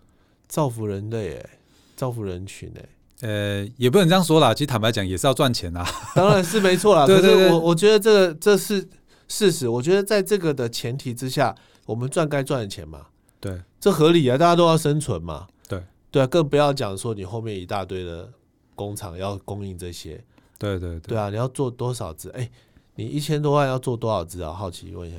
[0.48, 1.50] 造福人类，哎，
[1.94, 2.88] 造福人群，哎。
[3.26, 4.52] 呃，也不能这样说啦。
[4.52, 5.84] 其实坦白讲，也是要赚钱啦。
[6.14, 7.06] 当然是没错啦。
[7.06, 8.86] 对对对，我我觉得这个这是
[9.28, 9.68] 事实。
[9.68, 11.54] 我觉得在这个的前提之下，
[11.86, 13.06] 我们赚该赚的钱嘛。
[13.40, 15.46] 对，这合理啊，大家都要生存嘛。
[15.68, 18.30] 对对啊，更不要讲说你后面一大堆的。
[18.76, 20.20] 工厂要供应这些，
[20.58, 21.30] 对对对啊！
[21.30, 22.28] 你要做多少只？
[22.30, 22.50] 哎，
[22.96, 24.52] 你一千多万要做多少只啊？
[24.52, 25.18] 好奇问一下。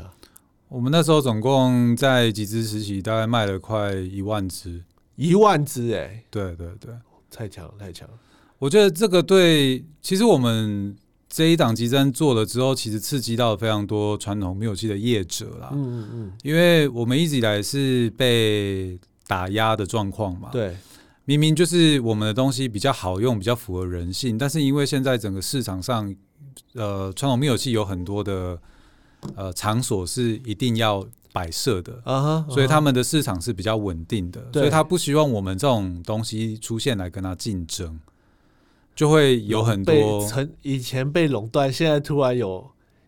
[0.67, 4.83] 我们那时候总共在几只实习，大概卖了快一万只，
[5.15, 6.21] 一万只哎！
[6.29, 6.93] 对对对，
[7.35, 8.13] 太强了，太强了！
[8.57, 10.95] 我觉得这个对，其实我们
[11.27, 15.69] 这一档集真做了之后，其实刺激到非常多传统灭火器的业者啦。
[15.73, 20.49] 嗯嗯嗯，因为我们一直以来是被打压的状况嘛。
[20.51, 20.77] 对。
[21.27, 26.15] 明明就是我们的东西比较好用，比较符合人性，但是因为现在整个市场上，
[26.73, 28.59] 呃，传统灭火器有很多的
[29.35, 31.03] 呃场所是一定要
[31.35, 37.99] 摆设的，啊所以他们的市场是比较稳定的，所以他不希望我们这种东西出现来跟他竞争，
[38.95, 42.65] 就会有很多曾以前被垄断，现在突然有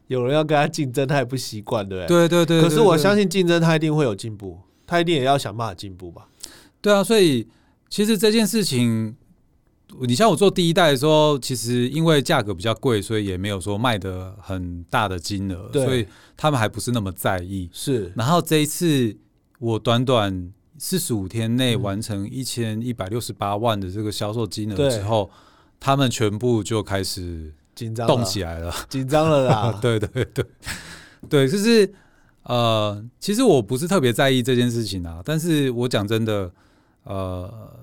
[0.07, 2.27] 有人要跟他竞争，他也不习惯，对不对？
[2.27, 2.61] 对对对。
[2.61, 6.27] 可是我相信竞争他一定会有进步，他一定也要想办法进步吧？
[6.81, 7.47] 对啊，所以。
[7.89, 9.15] 其实这件事情，
[10.01, 17.69] 你像我做第一代的时候，其实因为价格比较贵，所以也没有说卖的很大的金额，所以他们还不是那么在意。
[17.71, 19.15] 是，然后这一次
[19.59, 25.31] 我短短四十五天内完成一千一百六十八万的这个销售金额之后，
[25.79, 29.77] 他们全部就开始紧张动起来了， 紧张了啦。
[29.81, 30.45] 对对对
[31.29, 31.91] 对，就是
[32.43, 36.51] 呃，其实我不是特别在意这件事情啊，但是我讲真的，
[37.03, 37.76] 呃，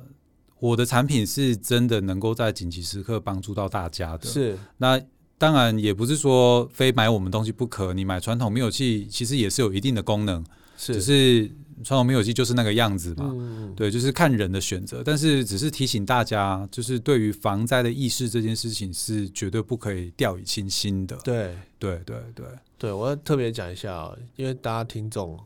[0.69, 4.27] 我的产品是真的能够在紧急时刻帮助到大家的。
[4.27, 5.01] 是那
[5.37, 10.45] 当然也不是说非买我们东西不可，你买传统灭火器其实也是有一定的功能，
[10.77, 11.51] 是只是。
[11.83, 15.03] 传统灭火器就是那个样子嘛，嗯对，就是看人的选择。
[15.05, 21.17] 但是只是提醒大家，就是对于防灾的意识这件事情是绝对不可以掉以轻心的。
[21.25, 22.47] 对对对对
[22.79, 25.37] 对，我要特别讲一下啊，因为大家听众，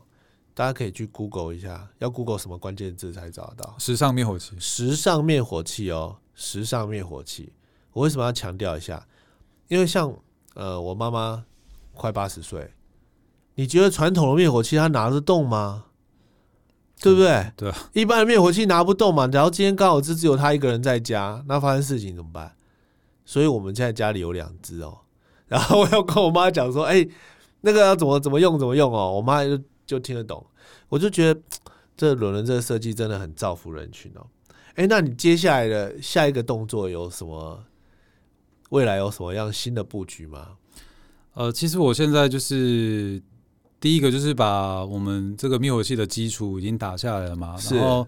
[0.59, 3.75] 大家可以去 Google 一下，要 Google 什么关键字才找得到？
[3.79, 7.53] 时尚灭火器，时尚灭火器哦，时尚灭火器。
[7.93, 9.07] 我为什么要强调一下？
[9.69, 10.13] 因为像
[10.55, 11.45] 呃，我妈妈
[11.93, 12.73] 快八十岁，
[13.55, 15.85] 你觉得传统的灭火器她拿得动吗？
[16.99, 17.53] 对不对？
[17.55, 19.25] 对，一般的灭火器拿不动嘛。
[19.27, 22.53] 然后今天刚好是只有他一个人在家，那发生事情怎么办？
[23.23, 24.97] 所以我们现在家里有两只哦。
[25.47, 27.07] 然后我要跟我妈讲说，哎，
[27.61, 29.13] 那个要怎么怎么用怎么用哦。
[29.13, 29.57] 我妈就
[29.89, 30.45] 就听得懂。
[30.87, 31.41] 我就觉得
[31.97, 34.25] 这轮轮这个设计真的很造福人群哦。
[34.75, 37.63] 哎，那你接下来的下一个动作有什么？
[38.69, 40.49] 未来有什么样新的布局吗？
[41.33, 43.21] 呃，其实我现在就是。
[43.81, 48.05] 第一个就是把我们这个灭火器的基础已经打下来了嘛，然后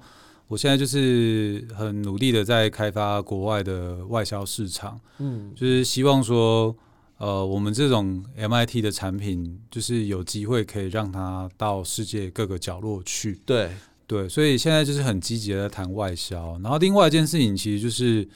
[0.49, 6.75] 我现在就是很努力的在开发国外的外销市场，嗯，就是希望说，
[7.21, 13.69] 呃，我们这种 MIT 的产品，就是有机会可以让它到世界各个角落去，对
[14.07, 18.27] 对，所以现在就是很积极的谈外销，然后另外一件事情其实就是，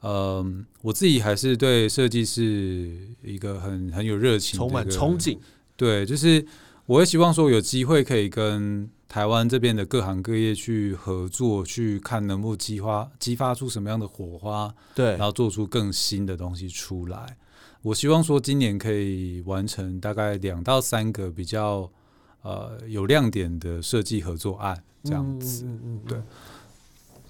[0.00, 0.44] 呃，
[0.82, 5.38] 我自己还是对设计是一个很很有热情，充满憧憬。
[5.74, 6.44] 对，就是
[6.84, 17.38] 我也希望说有机会可以跟台湾这边的各行各业去合作，去看能不能激发激发出什么样的火花，对，然后做出更新的东西出来。
[17.82, 21.90] 我希望说今年可以完成大概两到三个比较
[22.42, 26.18] 呃有亮点的设计合作案，这样子，嗯嗯，对，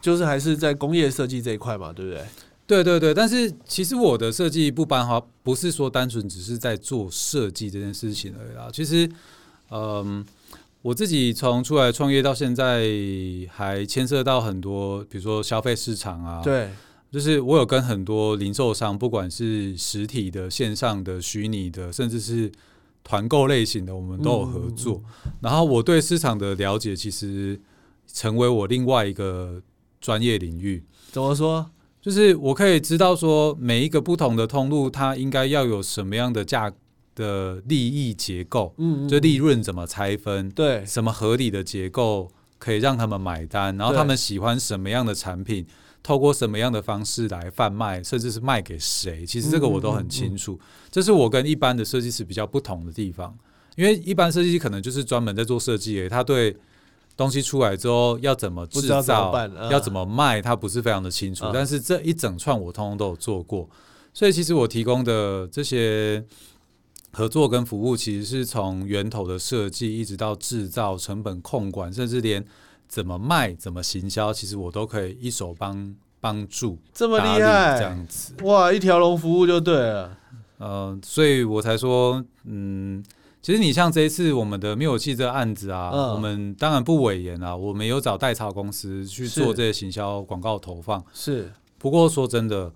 [0.01, 2.19] 就是还是在工业设计这一块嘛，对不对？
[2.67, 2.85] 对。
[2.85, 8.69] 对对，但是其实我的设计不班哈，不是说单纯只是在做设计这件事情而已啦。
[8.73, 9.11] 其实，
[9.71, 10.25] 嗯，
[10.81, 12.89] 我自己从出来创业到现在，
[13.51, 16.71] 还牵涉到很多，比如说消费市场啊，对，
[17.11, 22.51] 就是我有跟很多零售商，不管是实体的、线上的、虚拟的，甚至是
[23.03, 25.03] 团购类型的，我们都有合作。
[25.41, 27.61] 然后我对市场的了解，其实
[28.07, 29.61] 成为我另外一个
[30.01, 30.85] 专业领域。
[31.11, 31.71] 怎么说？
[32.01, 36.73] 就是我可以知道说每一个不同的通路，它应该要有什么样的价
[37.15, 45.67] 的利益结构，嗯，就利润怎么拆分，对，什么合理的结构可以让他们买单，然后他们喜欢什么样的产品，
[46.03, 50.59] 透过什么样的方式来贩卖，甚至是卖给谁，其实这个我都很清楚。
[50.91, 53.37] 这是我跟一般的设计师比较不同的地方，
[53.77, 56.57] 因为一般设计师可能就是专门在做设计，他对。
[57.17, 59.31] 东西出来之后要怎么制造，
[59.71, 61.45] 要怎么卖，他不是非常的清楚。
[61.53, 63.69] 但是这一整串我通通都有做过，
[64.15, 66.25] 所以其实我提供的这些
[67.13, 72.43] 合作跟服务，其实是从源头的设计，一直到制造、成本控管，甚至连
[72.91, 76.77] 怎么卖、怎么行销，其实我都可以一手帮帮助。
[76.93, 80.19] 这么厉害，这样子哇，一条龙服务就对了。
[80.59, 83.03] 嗯，所以我才说，嗯。
[83.43, 91.03] 其实你像这一次我们的灭火器这个案子啊，我们当然不委言啊，我们有找代操公司去做这些行销广告投放。
[91.15, 92.71] 是，不过说真的，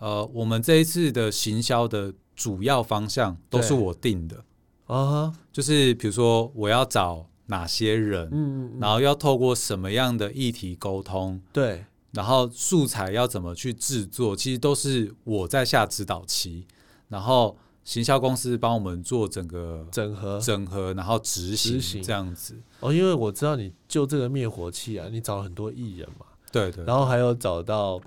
[0.00, 4.42] 呃，我们这一次的行销的主要方向都是我定的
[4.88, 16.66] 啊，就是比如说我要找哪些人，嗯，然后要透过什么样的议题沟通，对，然后素材要怎么去制作，其实都是我在下指导期，
[17.08, 17.56] 然后。
[17.82, 22.54] 行销公司帮我们做整个整合、整合，然后执行这样子。
[22.78, 27.98] 哦，因为我知道你就这个灭火器啊，你找了很多艺人嘛，对对，然后还有找到，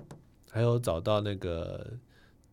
[0.48, 1.90] 还有找到那个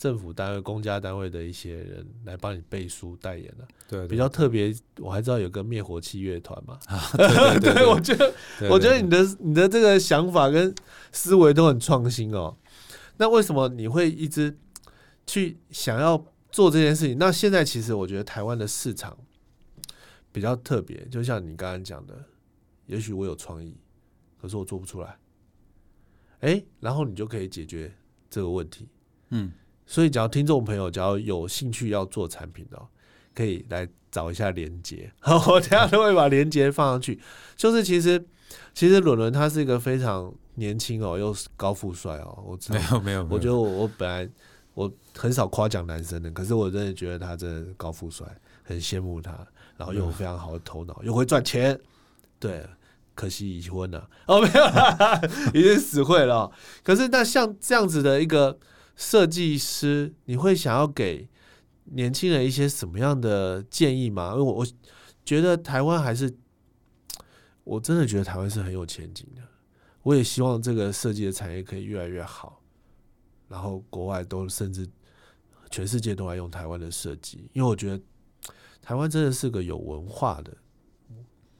[0.01, 3.67] 政府单位、公家单位的一些人来帮你背书代言的。
[3.87, 6.79] 对，比较特别，我还知道有个灭火器乐团嘛。
[7.61, 8.33] 对，我觉得，
[8.69, 10.73] 我觉得你的你的这个想法跟
[11.11, 12.57] 思维都很创新哦。
[13.17, 14.57] 那为什么你会一直
[15.27, 16.25] 去想要？
[16.51, 19.17] 做这件事情，那现在其实我觉得台湾的市场
[20.33, 22.25] 比较特别，就像你刚刚讲的，
[22.87, 23.73] 也许我有创意，
[24.37, 25.17] 可是我做不出来，
[26.41, 27.89] 哎，然后你就可以解决
[28.29, 28.85] 这个问题，
[29.29, 29.53] 嗯，
[29.91, 32.81] 所以只要听众朋友只要有兴趣要做产品的，
[33.35, 35.11] 可以来找一下连接。
[35.19, 37.19] 好， 我等下都会把连接放上去。
[37.57, 38.25] 就是其实
[38.73, 42.41] 其实伦伦他是一个非常年轻哦，又高富帅哦。
[42.47, 44.29] 我没有没有，我觉得我我本来
[44.75, 48.25] 我很少夸奖男生的，可是我真的觉得他真的高富帅，
[48.63, 49.37] 很羡慕他。
[49.75, 51.77] 然后又有非常好的头脑，又会赚钱。
[52.39, 52.65] 对，
[53.13, 54.09] 可惜已婚了。
[54.27, 55.19] 哦，没有啦，
[55.53, 56.49] 已经死会了。
[56.81, 58.57] 可是那像这样子的一个
[59.01, 61.27] 设计师，你会想要给
[61.85, 64.33] 年轻人一些什么样的建议吗？
[64.33, 64.67] 因为我我
[65.25, 66.31] 觉得台湾还是，
[67.63, 69.41] 我真的觉得台湾是很有前景的。
[70.03, 72.61] 我也希望这个设计的产业可以越来越好，
[73.47, 74.87] 然后国外都甚至
[75.71, 77.99] 全世界都来用台湾的设计，因为我觉得。
[78.83, 80.51] 台湾真的是个有文化的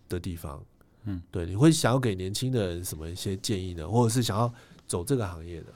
[0.09, 0.65] 的地方，
[1.03, 3.87] 嗯，对，你会想要给年轻的人什么一些建议呢？
[3.87, 4.51] 或者是想要
[4.87, 5.67] 走这个行业的？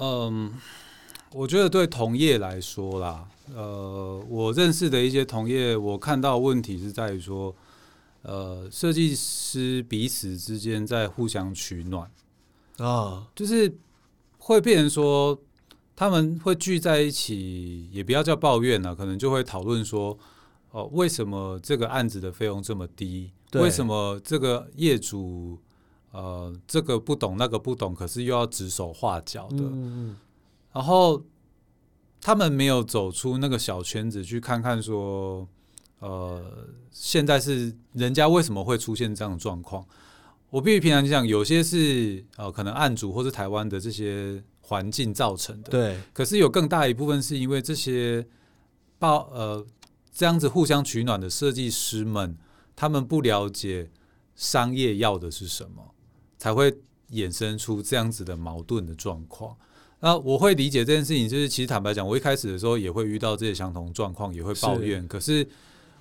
[0.00, 0.52] 嗯，
[1.32, 7.54] 我觉得对同业来说啦，呃，我认识的一些同业，我看到问题是在于说，
[8.22, 12.10] 呃，设计师彼此之间在互相取暖
[12.78, 13.72] 啊，就是
[14.38, 15.38] 会变成说。
[15.96, 20.18] 他们会聚在一起，也不要叫抱怨了，可能就会讨论说，
[20.70, 23.30] 哦，为什么这个案子的费用这么低？
[23.52, 25.58] 为什么这个业主，
[26.12, 29.64] 呃，这个不懂那个不懂，可是又要指手画脚的？
[30.72, 31.22] 然后
[32.20, 35.46] 他们没有走出那个小圈子去看看说，
[35.98, 39.84] 呃，现在是人家为什么会出现这样的状况？
[40.50, 44.42] 我必须平常讲，有些是呃，可能案主或是台湾的这些。
[44.62, 45.98] 环境造成的，对。
[46.12, 48.24] 可是有更大一部分是因为这些
[49.00, 49.66] 报呃
[50.12, 52.38] 这样子互相取暖的设计师们，
[52.76, 53.90] 他们不了解
[54.36, 55.92] 商业要的是什么，
[56.40, 56.76] 才会
[57.12, 59.54] 衍生出这样子的矛盾的状况。
[60.00, 65.06] 那我会理解这件事情，就是其实坦白讲，我一开始的时候也会遇到这些相同状况，也会抱怨。
[65.06, 65.46] 可是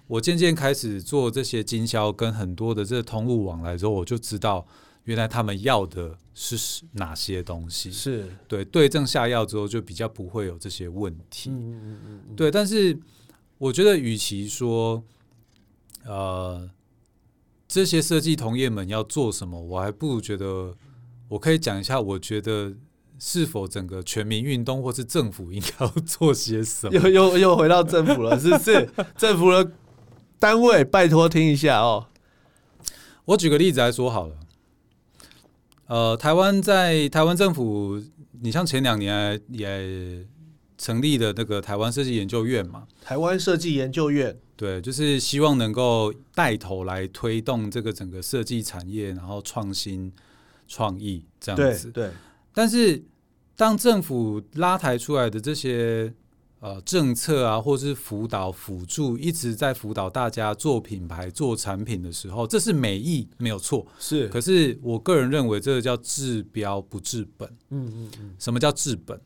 [0.07, 4.65] 我渐渐开始做这些经销，跟很多的这通路往来之后，我就知道。
[5.05, 7.91] 原来他们要的是哪些东西？
[7.91, 11.49] 是对对症下药之后，就比较不会有这些问题。
[11.49, 12.95] 嗯嗯嗯对，但是
[13.57, 15.01] 我觉得，与其说
[16.05, 16.69] 呃
[17.69, 20.75] 这些设计同业们要做什么，我还不如觉得
[21.27, 22.73] 我可以讲一下，我觉得
[23.19, 26.97] 是否整个全民运动或是政府应该要做些什么？
[26.97, 28.89] 又又又回到政府了，是不是？
[29.15, 29.71] 政府的
[30.39, 32.07] 单位，拜托听一下哦。
[33.25, 34.35] 我举个例子来说好了。
[35.85, 38.01] 呃，台湾在台湾政府，
[38.41, 40.25] 你像前两年也
[40.75, 42.87] 成立的那个台湾设计研究院嘛？
[43.01, 50.11] 台湾设计研究院，对，就是希望能够带头来推动这个整个设计产业，然后创新
[50.67, 51.89] 创意这样子。
[51.91, 52.11] 对，
[52.53, 53.01] 但是
[53.55, 56.13] 当政府拉抬出来的这些。
[56.61, 63.87] 呃，政策啊，或是辅导辅助，一直在辅导大家做品牌、做产品的时候，这是美意没有错。
[63.97, 67.47] 是，可是我个人认为，这个叫治标不治本。
[67.69, 68.35] 嗯嗯嗯。
[68.37, 69.17] 什么叫治本？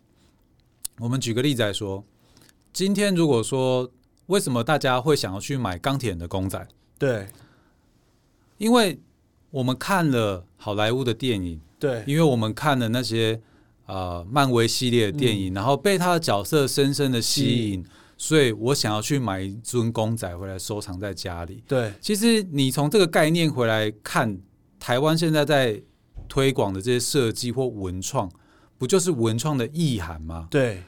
[1.00, 2.06] 我们举个例子来说，
[2.72, 3.90] 今天如果说
[4.28, 6.68] 为什么大家会想要去买钢铁人的公仔？
[6.98, 7.28] 对，
[8.58, 9.00] 因为
[9.52, 11.60] 我们看了好莱坞的电影。
[11.80, 13.42] 对，因为我们看了那些。
[13.86, 17.86] 呃，漫威系列的电影，然后被他的角色深深的吸引，
[18.18, 21.62] 所以我想要去买一尊公仔回来收藏在家里。
[21.68, 24.40] 对，其实你从这个概念回来看，
[24.80, 25.84] 台湾现在在
[26.30, 28.32] 推广的这些设计或文创，
[28.78, 30.48] 不就是文创的意涵吗？
[30.50, 30.82] 对，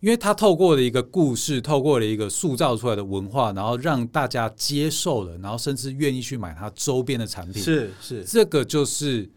[0.00, 7.62] 因为他透过了一个故事，透过了一个塑造出来的文化，然后让大家接受了，然后甚至愿意去买它周边的产品。
[7.62, 9.28] 是是，这个就是。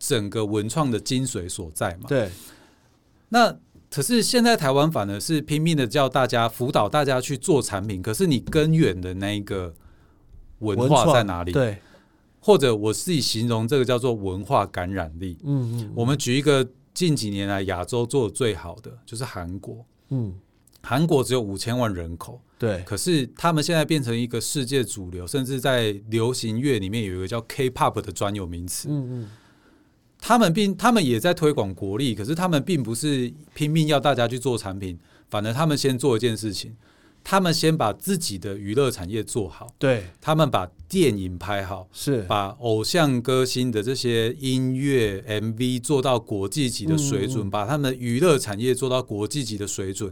[0.00, 2.04] 整个文创的精髓所在嘛？
[2.06, 2.30] 对。
[3.30, 3.52] 那
[3.90, 9.74] 可是现在台湾反而是拼命的叫大家辅导大家去做产品，可是你根源的那一个
[10.60, 11.50] 文化在哪里？
[11.50, 11.78] 对。
[12.38, 15.36] 或者我自己形容这个叫做文化感染力。
[15.42, 15.92] 嗯嗯。
[15.96, 16.64] 我们举一个
[16.98, 19.86] 近几年来亚洲做的最好的就是韩国。
[20.08, 20.34] 嗯。
[20.82, 22.40] 韩国只有五千万人口。
[22.58, 22.82] 对。
[22.84, 28.88] 可是他们现在变成一个世界主流，甚至在流行乐里面有一个叫 K-pop 的专有名词。
[28.90, 29.30] 嗯嗯。
[30.18, 34.98] 他们并他们也在推广国力，可是他们并不是拼命要大家去做产品，
[35.30, 36.76] 反而他们先做一件事情，
[37.30, 40.06] 他们先把自己的娱乐产业做好，对。
[40.18, 42.22] 他们把电影拍好，是。
[42.22, 50.10] 把偶像歌星的这些音乐 MV 做到国际级的水准，把他们娱乐产业做到国际级的水准，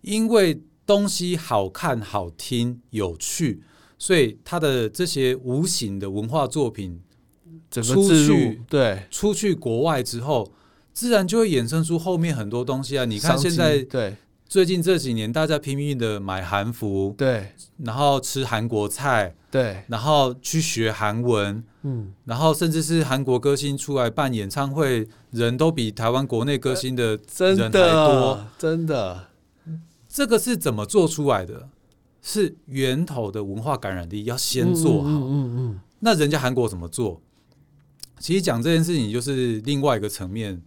[0.00, 3.62] 因为东西好看、好听、有趣，
[3.96, 7.00] 所以他的这些无形的文化作品。
[7.70, 10.52] 出去对，出去国外之后，
[10.92, 13.04] 自然就会衍生出后面很多东西啊！
[13.04, 14.16] 你看现在对
[14.54, 17.48] 最近这几年大家拼命的买韩服，对
[17.78, 28.36] 然后吃韩国菜，对，然后去学韩文，嗯，然后甚至是韩国歌星出来办演唱会，人都比台湾国内歌星的真人还多。
[28.36, 29.26] 的真的，
[30.08, 31.68] 这个是怎么做出来的？
[32.22, 35.08] 是源头的文化感染力要先做好。
[35.08, 37.20] 嗯嗯嗯那人家韩国怎么做？
[38.20, 40.62] 其实讲这件事情就是另外一个层面。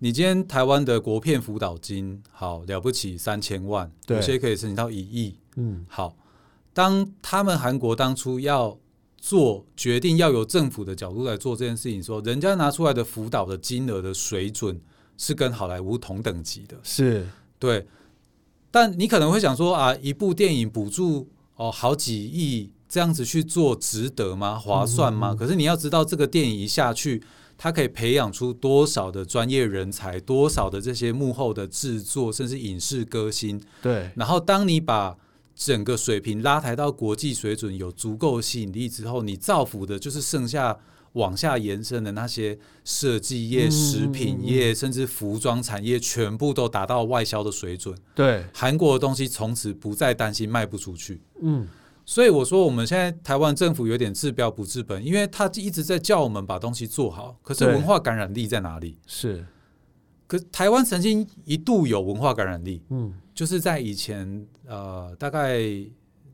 [0.00, 5.36] 你今天台湾的国片辅导金好了不起三千万，对有些可以申请到一亿。
[5.56, 6.16] 嗯好，
[6.72, 8.78] 当他们韩国当初要
[9.16, 14.80] 做决定，要由政府的角度来做这件事情的时候，人家拿出来的辅导的金额的水准
[15.16, 16.78] 是跟好莱坞同等级的。
[16.84, 17.26] 是，
[17.58, 17.84] 对，
[18.70, 24.56] 但你可能会想说啊，一部电影补助哦好几亿这样子去做，值得吗？
[24.56, 25.32] 划算吗？
[25.32, 27.20] 嗯嗯嗯可是你要知道，这个电影一下去，
[27.58, 33.60] 它可以培养出多少的专业人才，多少的这些幕后的制作，甚至影视歌星。
[33.82, 35.16] 对然后，当你把
[35.56, 40.78] 整个水平拉抬到国际水准，有足够吸引力之后，你造福的就是剩下
[41.14, 47.92] 往下延伸的那些设计业、嗯食品业，甚至服装产业，全部都达到外销的水准。
[48.14, 51.20] 对，韩国的东西从此不再担心卖不出去。
[51.42, 51.66] 嗯
[52.08, 58.96] 所以我说，我们现在台湾政府有点治标不治本，因为他一直在叫我们把东西做好，可是文化感染力在哪里？
[59.06, 59.44] 是，
[60.26, 63.12] 可台湾曾经一度有文化感染力，嗯。
[63.34, 65.60] 就是在以前呃，大概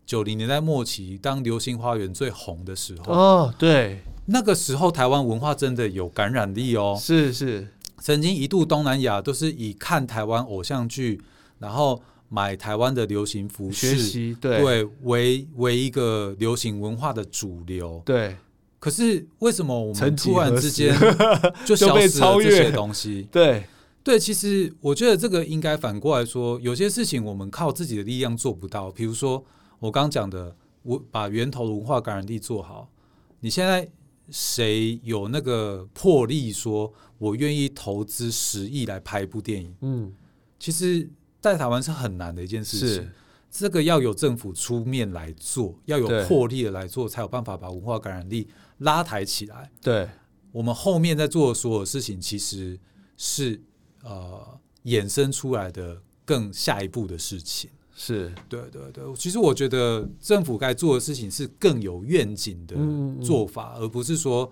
[0.06, 6.96] 九零年代末期，当《流星花园》最红的时候，哦，对，那个时候台湾文化真的有感染力哦。
[7.00, 7.66] 是是，
[7.98, 11.20] 曾经一度东南亚都是以看台湾偶像剧，
[11.58, 12.00] 然后
[12.34, 18.02] 买台湾的流行服饰，学习，对对为为一个流行文化的主流。
[18.04, 18.36] 对
[18.80, 20.92] 可是为什么我们突然之间
[21.64, 23.28] 就消失了这些东西？
[23.30, 23.62] 对，
[24.02, 28.90] 对，其实我觉得这个应该反过来说，有些事情我们靠自己的力量做不到。
[28.90, 29.44] 比如说
[29.78, 32.90] 我刚讲的，我把源头的文化感染力做好。
[33.38, 33.88] 你现在
[34.28, 39.72] 谁有那个魄力说，我愿意投资十亿来拍一部电影？
[39.82, 40.12] 嗯
[40.58, 41.08] 其实，
[41.52, 43.10] 在台湾是很难的一件事情是。，
[43.50, 49.70] 这个要有政府出面来做，要有魄力的来做，才有办法把文化感染力拉抬起来。
[49.82, 50.08] 对
[50.52, 52.78] 我们后面在做的所有事情，其实
[53.18, 53.60] 是
[54.02, 57.68] 呃衍生出来的更下一步的事情。
[57.94, 64.50] 是，对对对，其实我觉得政府该做的事情是更有愿景的嗯嗯嗯做法，而不是说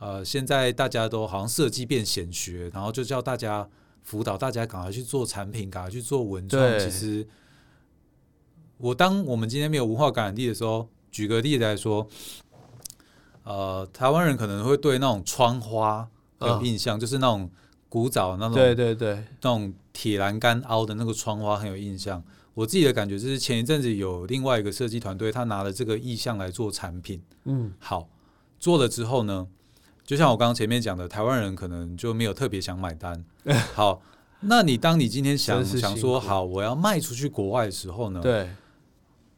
[0.00, 3.66] 呃现在大家都好像设计变显学，然后就叫大家
[4.04, 6.78] 辅导大家赶快去做产品，赶快去做文创。
[6.78, 7.26] 其实
[8.78, 12.06] 我当我们今天没有文化感染力的时候，举个例子来说，
[13.42, 16.08] 呃，台湾人可能会对那种窗花
[16.40, 17.50] 有嗯印象，就是那种
[17.88, 22.22] 古早那种对对对，那种铁栏杆凹的那个窗花很有印象。
[22.52, 28.08] 我自己的感觉就是前一阵子有另外一个设计团队，他拿了这个意向来做产品，嗯好
[28.60, 29.48] 做了之后呢，
[30.04, 33.24] 就像我刚刚前面讲的，台湾人可能就没有特别想买单。
[33.74, 34.02] 好，
[34.40, 38.50] 那你当你今天想想说好我要卖出去国外的时候呢，对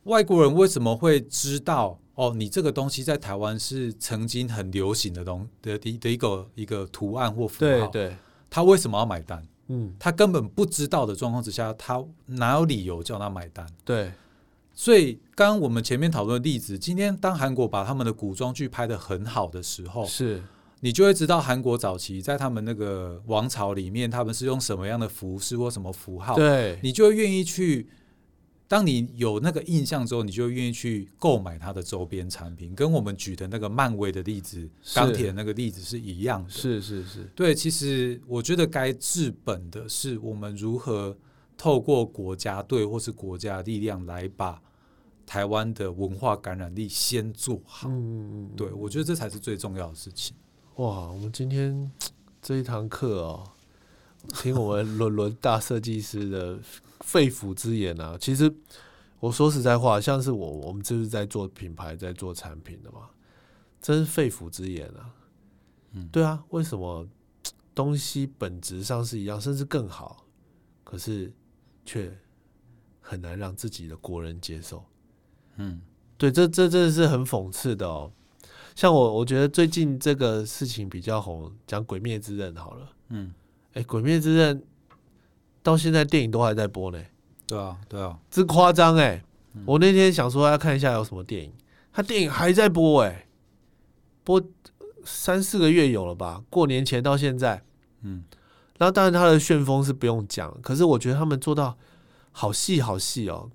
[0.04, 2.34] 外国人为什么会知道哦？
[2.34, 8.16] 你这个东西在台湾是曾经很流行的东的的的一个一个图案或符号，对对，
[8.50, 9.46] 他为什么要买单？
[9.68, 13.66] 嗯他根本不知道的状况之下，他哪有理由叫他买单？
[13.84, 14.12] 对
[14.78, 20.42] 所以，刚刚我们前面讨论的例子，今天当韩国把他们的古装剧拍得很好的时候，是，
[20.86, 27.88] 你就会知道韩国早期在他们那个王朝里面，他们是用什么样的服饰或什么符号，对你就会愿意去。
[28.68, 36.50] 当你有那个印象之后，你就愿意去购买它的周边产品，跟我们举的那个漫威的例子、钢铁的那个例子是一样的。
[36.50, 41.16] 是是是，对，其实我觉得该治本的是我们如何
[41.56, 44.62] 透过国家队或是国家力量来把
[45.26, 47.88] 台湾的文化感染力先做好。
[47.88, 50.36] 嗯嗯嗯，对，我觉得这才是最重要的事情。
[50.76, 51.90] 哇，我们今天
[52.42, 53.50] 这一堂课哦，
[54.34, 56.58] 听我们伦伦大设计师的
[57.00, 58.54] 肺腑之言啊，其实
[59.18, 63.08] 我说实在话，像是我我们就是在做品牌，在做产品的嘛，
[63.80, 65.14] 真是肺腑之言啊。
[65.92, 67.08] 嗯对啊，为什么
[67.74, 70.26] 东西本质上是一样，甚至更好，
[70.84, 71.32] 可是
[71.86, 72.14] 却
[73.00, 74.84] 很难让自己的国人接受？
[75.56, 75.80] 嗯
[76.18, 78.12] 对，这这真的是很讽刺的哦。
[78.76, 82.86] 像我，我觉得最近这个事情比较红，讲《鬼灭之刃》好了。
[83.08, 83.32] 嗯，
[83.72, 84.60] 哎，《鬼灭之刃》
[85.62, 87.02] 到现在电影都还在播呢，
[87.46, 89.24] 对啊，对啊，这夸张哎！
[89.54, 91.50] 嗯我那天想说要看一下有什么电影，
[91.90, 93.26] 他电影还在播哎，
[94.22, 94.42] 播
[95.06, 96.44] 三四个月有了吧？
[96.50, 97.62] 过年前到现在，
[98.02, 98.24] 嗯
[98.76, 101.78] 然后当然他的旋风是不用讲，可是我觉得他们做到
[102.30, 103.50] 好细好细哦。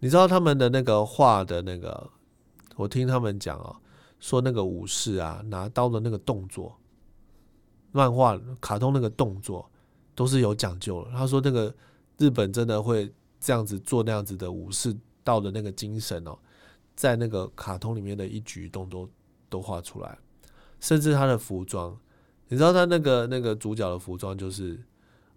[0.00, 2.10] 你知道他们的那个画的那个，
[2.74, 3.76] 我听他们讲哦，
[4.24, 6.74] 说那个武士啊拿刀的那个动作，
[7.92, 9.70] 漫画卡通那个动作
[10.14, 11.10] 都是有讲究的。
[11.10, 11.74] 他说那个
[12.16, 16.38] 日本真的会这样子做那样子的武士道的那个精神哦，
[16.96, 19.06] 在那个卡通里面的一举一动都
[19.50, 20.18] 都画出来，
[20.80, 21.94] 甚至他的服装，
[22.48, 24.82] 你知道他那个那个主角的服装就是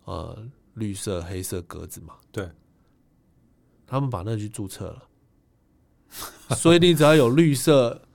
[0.06, 2.14] 呃绿色黑色格子嘛？
[2.32, 2.50] 对。
[3.86, 8.07] 他们把那去注册了， 所以你只要有绿色、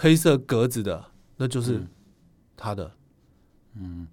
[0.00, 1.04] 黑色格子的，
[1.38, 1.82] 那就是
[2.56, 2.92] 他的。
[3.74, 4.06] 嗯，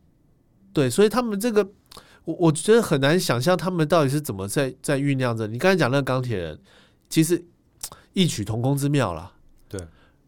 [0.74, 1.64] 对，所以他们这个，
[2.24, 5.46] 我我觉得很难想象他们到底是怎么在在酝酿着。
[5.46, 6.60] 你刚才讲那个钢铁人，
[7.08, 7.46] 其实
[8.14, 9.32] 异曲同工之妙啦。
[9.70, 9.80] 对，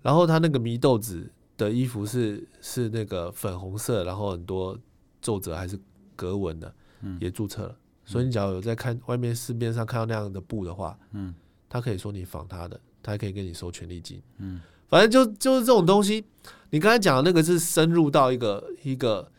[0.04, 1.28] 然后他那个祢豆子
[1.58, 4.78] 的衣服是是那个粉红色，然后很多
[5.20, 5.80] 皱褶还是
[6.16, 6.72] 格纹的，
[7.20, 7.76] 也注册了。
[8.06, 11.34] 所以你只要有在看外面市面上看到那样的布的话，嗯，
[11.68, 16.26] 他可以说你仿他的，他还可以跟你收权利金，嗯，反正就就是这种东西。
[16.70, 19.32] 你刚才讲的那个是深入到一个一个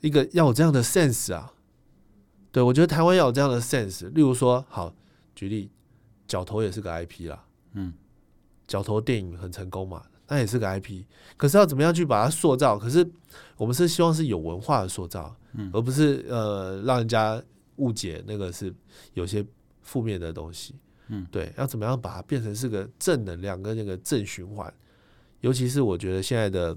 [0.00, 1.52] 一个要有这样的 sense 啊，
[2.52, 4.08] 对我觉得台湾要有这样的 sense。
[4.12, 4.94] 例如说，好
[5.34, 5.70] 举例，
[6.26, 7.92] 角头也是个 IP 啦，嗯，
[8.66, 11.04] 角头电影很成功嘛，那也是个 IP，
[11.36, 12.78] 可是要怎么样去把它塑造？
[12.78, 13.08] 可是
[13.56, 17.42] 我们是希望是有文化的塑造，嗯，而不是呃让人家。
[17.78, 18.74] 误解那个是
[19.14, 19.46] 有些
[19.82, 20.74] 负面的东西，
[21.08, 24.72] 嗯，对，要怎么样把它变成是个正能量跟那个正循环？
[25.40, 26.76] 尤其是我觉得现在的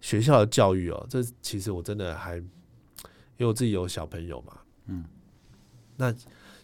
[0.00, 2.44] 学校的教育哦，这其实我真的还因
[3.38, 5.04] 为我自己有小朋友嘛，嗯，
[5.96, 6.14] 那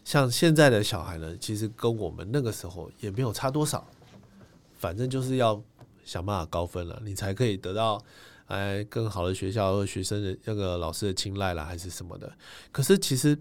[0.05, 3.86] 像现在的小孩呢，其实跟我们那个时候也没有差多少，
[4.78, 5.62] 反正就是要
[6.05, 8.03] 想办法高分了，你才可以得到。
[8.47, 12.32] 哎，更好的学校和学生的那个老师的青睐了，还是什么的？
[12.70, 13.36] 可是其实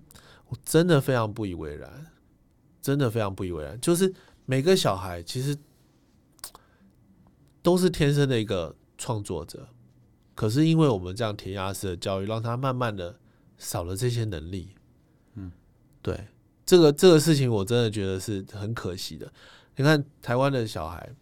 [0.48, 2.08] 我真的非常不以为然，
[2.86, 3.82] 真的非常不以为然。
[3.82, 4.14] 就是
[4.46, 5.58] 每个小孩其实
[7.64, 9.68] 都是天生的一个创作者，
[10.36, 13.20] 可是因为我们这样填鸭式的教育，让他慢慢的
[13.58, 14.76] 少了这些能力。
[15.34, 15.52] 嗯，
[16.04, 16.28] 对，
[16.64, 19.34] 这个这个事情我真的觉得是很可惜的。
[19.78, 21.16] 你看台湾的小孩，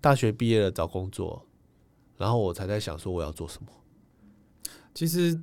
[0.00, 1.44] 大学毕业了找工作。
[2.16, 3.68] 然后我才在想说我要做什么。
[4.94, 5.42] 其实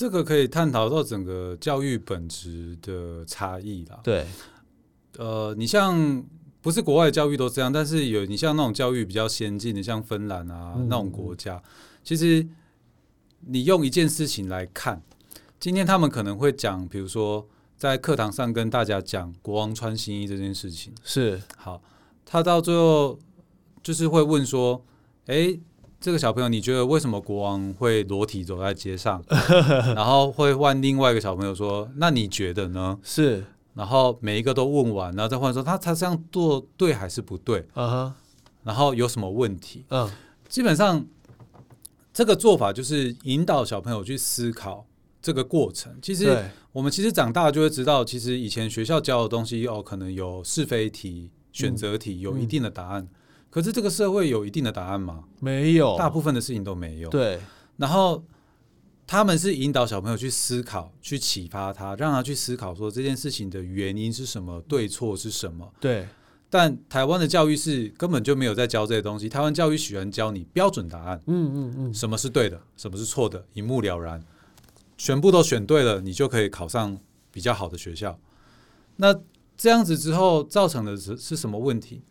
[0.00, 4.00] 这个可以探讨到整个教育本质的差异啦。
[4.02, 4.24] 对，
[5.18, 6.24] 呃，你像
[6.62, 11.62] 不是国外教育都这样，但是有你像那种教育比较先进的，像芬兰啊那种国家，
[12.02, 12.48] 其实
[13.40, 15.02] 你用一件事情来看，
[15.58, 17.46] 今天他们可能会讲，比如说
[17.76, 21.82] 在课堂上跟大家讲国王穿新衣这件事情，是好，
[22.24, 23.18] 他到最后
[23.82, 24.82] 就是会问说。
[25.26, 25.56] 哎，
[26.00, 29.22] 这个小朋友，你觉得为什么国王会裸体走在街上？
[29.94, 33.44] 然后会问另外一个小朋友说：“那你觉得呢？”是，
[33.74, 37.66] 然后每一个都问完，然后再换说他他这样做对还是不对？
[38.62, 39.84] 然后有什么问题？
[39.90, 40.10] 嗯，
[40.48, 41.04] 基本上
[42.14, 44.86] 这个做法就是引导小朋友去思考
[45.20, 45.94] 这个过程。
[46.00, 53.06] 其实我们其实长大就会知道，其实以前学校教的东西哦，可能有是非题、选择题，有一定的答案。
[53.50, 55.24] 可是这个社会有一定的答案吗？
[55.40, 57.10] 没有，大部分的事情都没有。
[57.10, 57.40] 对，
[57.76, 58.22] 然后
[59.06, 65.68] 他们是引导小朋友去思考，去启发他，让他去思考说这件事情的原因是什么，对错是什么。
[65.80, 66.06] 对，
[66.48, 69.28] 但台湾的教育是根本就没有在教这些东西。
[69.28, 74.22] 台湾教育喜欢教你标准答案，嗯嗯嗯，什么是对的，什么是错的，一目了然，
[74.96, 76.96] 全部都选对了，你就可以考上
[77.32, 78.16] 比较好的学校。
[78.96, 79.12] 那
[79.56, 82.02] 这样子之后造成的是是什么问题？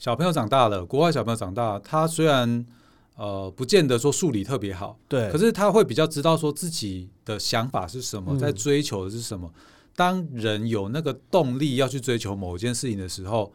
[0.00, 2.64] 小朋友长大了，国外小朋友长大，他虽然
[3.16, 9.52] 呃不见得说数理特别好，对，可是他会比较知道说自己的想法是什么，在追求的是什么。
[9.94, 13.52] 当人有那个动力要去追求某一件事情的时候，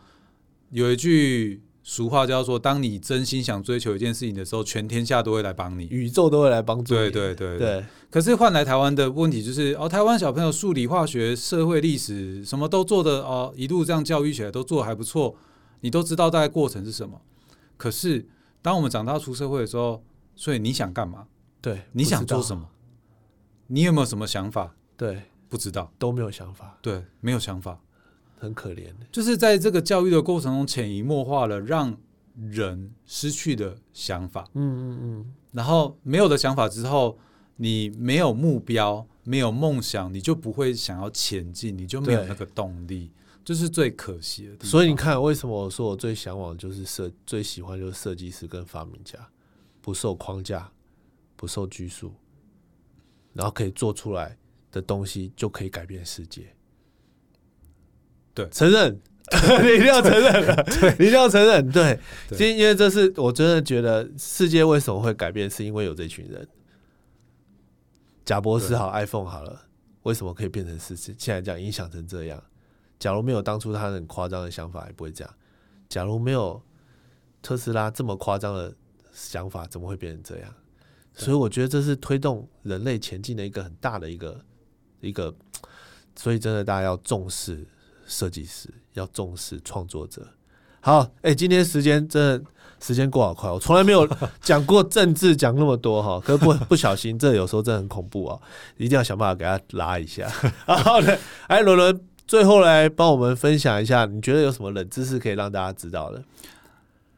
[0.70, 6.94] 有一句俗话叫做：当你真心想追求一件事情的时候，全天下都会来帮你，宇宙都会来帮助。
[6.94, 7.84] 对对对对。
[8.12, 15.36] 可是换来台湾的问题就是，哦，台湾小朋友数理、化学、社会、历史什么都做的哦，一路这样教育起来都做的还不错。
[15.86, 17.22] 你都知道大概过程是什么，
[17.78, 18.28] 可是
[18.64, 20.04] 当我们长大出社会的时候，
[20.36, 21.28] 所以你想干嘛？
[21.62, 22.68] 对，你想做什么？
[23.68, 24.76] 你有没有什么想法？
[24.98, 26.80] 对，不知道，都没有想法。
[26.82, 27.80] 对，没有想法，
[28.40, 28.92] 很可怜。
[29.12, 31.96] 就是在这个教育的过程中，潜移默化了让
[32.36, 34.50] 人失去的想法。
[34.56, 35.34] 嗯嗯嗯。
[35.52, 37.20] 然后没有的想法之后，
[37.58, 43.12] 你没有目标，没有梦想，你就不会想要前进，你就没有那个动力。
[43.46, 44.66] 这是最可惜的。
[44.66, 49.18] 所以你看，为什么我说我最向往就是设，最喜欢就是设计师跟发明家，
[49.82, 50.70] 不受框架，
[51.36, 52.14] 不受拘束，
[53.34, 54.36] 然后可以做出来
[54.72, 56.54] 的东西就可以改变世界。
[58.34, 59.00] 对，承认，
[59.64, 62.00] 你一定要承认，对， 你一定要承认，对。
[62.40, 66.48] 因因为这是我真的觉得世界为什么会改变，是因为有这群人。
[68.26, 69.68] 贾博士好，iPhone 好了，
[70.02, 72.44] 为什么可以变成是现在这样影响成这样？
[73.00, 75.34] 假如没有当初他很夸张的想法，也不会这样。
[75.88, 76.62] 假如没有
[77.42, 78.74] 特斯拉这么夸张的
[79.14, 80.54] 想法，怎么会变成这样？
[81.14, 84.44] 所以我觉得这是推动人类前进的一个很大的一个
[85.00, 85.34] 一个，
[86.16, 87.66] 所以真的大家要重视
[88.06, 90.28] 设计师，要重视创作者。
[90.82, 92.50] 好，哎，今天时间真的
[92.82, 94.06] 时间过好快，我从来没有
[94.42, 98.38] 讲过政治讲那么多哈，可是不不小心，这有时候真的很恐怖啊，
[98.76, 100.28] 一定要想办法给他拉一下。
[100.68, 101.18] 好的，
[101.48, 106.24] 哎，伦伦，最后来帮我们分享一下，你觉得有什么冷知识可以让大家知道的？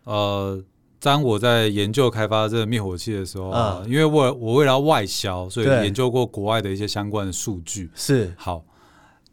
[0.03, 0.63] 呃。
[0.99, 7.91] 当我在研究开发这个灭火器的时候啊，因为我我为了外销，所以研究过国外的一些相关的数据。
[7.93, 8.65] 是好，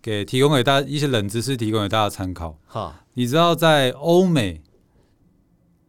[0.02, 2.58] 给提供给大家一些冷知识，提供给大家参考。
[2.66, 4.62] 好，你知道在欧美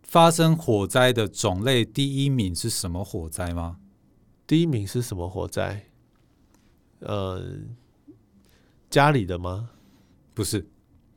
[0.02, 3.76] 发生火灾的种类第一名是什么火灾吗？
[4.48, 5.88] 第一名是什么火灾？
[7.00, 7.44] 呃，
[8.90, 9.72] 家里的吗？
[10.36, 10.68] 不是，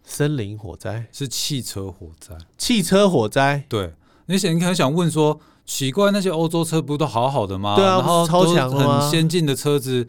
[0.04, 2.34] 森林火灾是汽车火灾。
[2.56, 3.92] 汽车火灾，对。
[4.26, 7.74] 你想，你可能想问说，奇怪，那些欧洲车不都好好的吗？
[7.74, 10.06] 对啊，然后超强很先进的车子，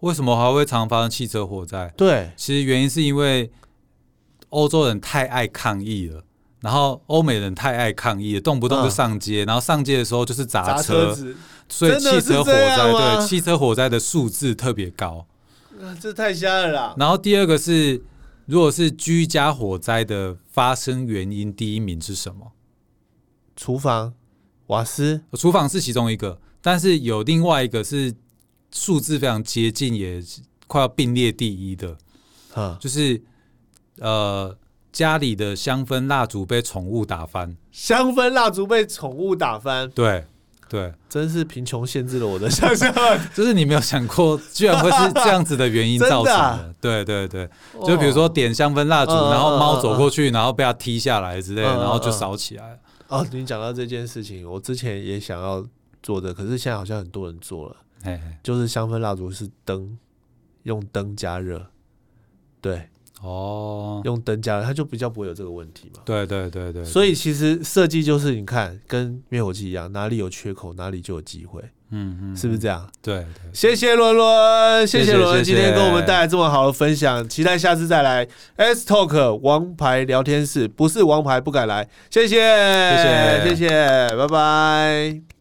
[0.00, 1.92] 为什么还会常发生汽车火灾？
[1.96, 3.50] 对，其实原因是因为
[4.50, 6.22] 欧洲人太爱抗议了，
[6.60, 11.12] 然后欧美人太爱抗议了，动不动就上街，然后上街的时候就是砸车，
[11.68, 15.26] 所以汽车火灾对汽车火灾的数字特别高。
[16.00, 16.94] 这太瞎了啦！
[16.96, 18.00] 然后第二个是，
[18.46, 22.52] 如果是居家火灾的发生原因，第一名是什么？
[23.56, 24.12] 厨房、
[24.66, 28.14] 瓦斯，厨房是其中一个，但是有另外一个是
[28.70, 30.22] 数字非常接近，也
[30.66, 31.96] 快要并列第一的，
[32.54, 33.22] 啊，就是
[33.98, 34.56] 呃
[34.92, 40.26] 家里的香氛蜡烛被宠物打翻，香氛蜡烛被宠物打翻，对
[40.74, 42.92] 对，真是贫穷限制了我的想象，
[43.32, 47.48] 就是你没有想过，居然会是这样子的原因 造成的，对对对，
[47.86, 52.70] 就比如说点香氛蜡烛，然后猫走过去，然后被它踢下来之类的，然后就烧起来。
[52.70, 52.78] 了。
[53.06, 55.64] 哦，你讲到这件事情，我之前也想要
[56.02, 57.76] 做的，可是现在好像很多人做了，
[58.42, 59.96] 就是香氛蜡烛是灯，
[60.64, 61.64] 用灯加热，
[62.60, 62.88] 对，
[63.22, 66.02] 哦，用灯加热，它就比较不会有这个问题嘛。
[66.04, 71.62] 对对对对，所以其实设计就是你看，跟灭火器一样，哪里有缺口，哪里就有机会。
[71.90, 72.90] 嗯嗯，是不是这样？
[73.00, 85.33] 对对，谢谢伦伦，谢谢伦伦今天跟我们带来这么好的分享，期待下次再来 S Talk 王牌聊天室，不是王牌不敢来，谢谢谢谢谢谢，拜拜。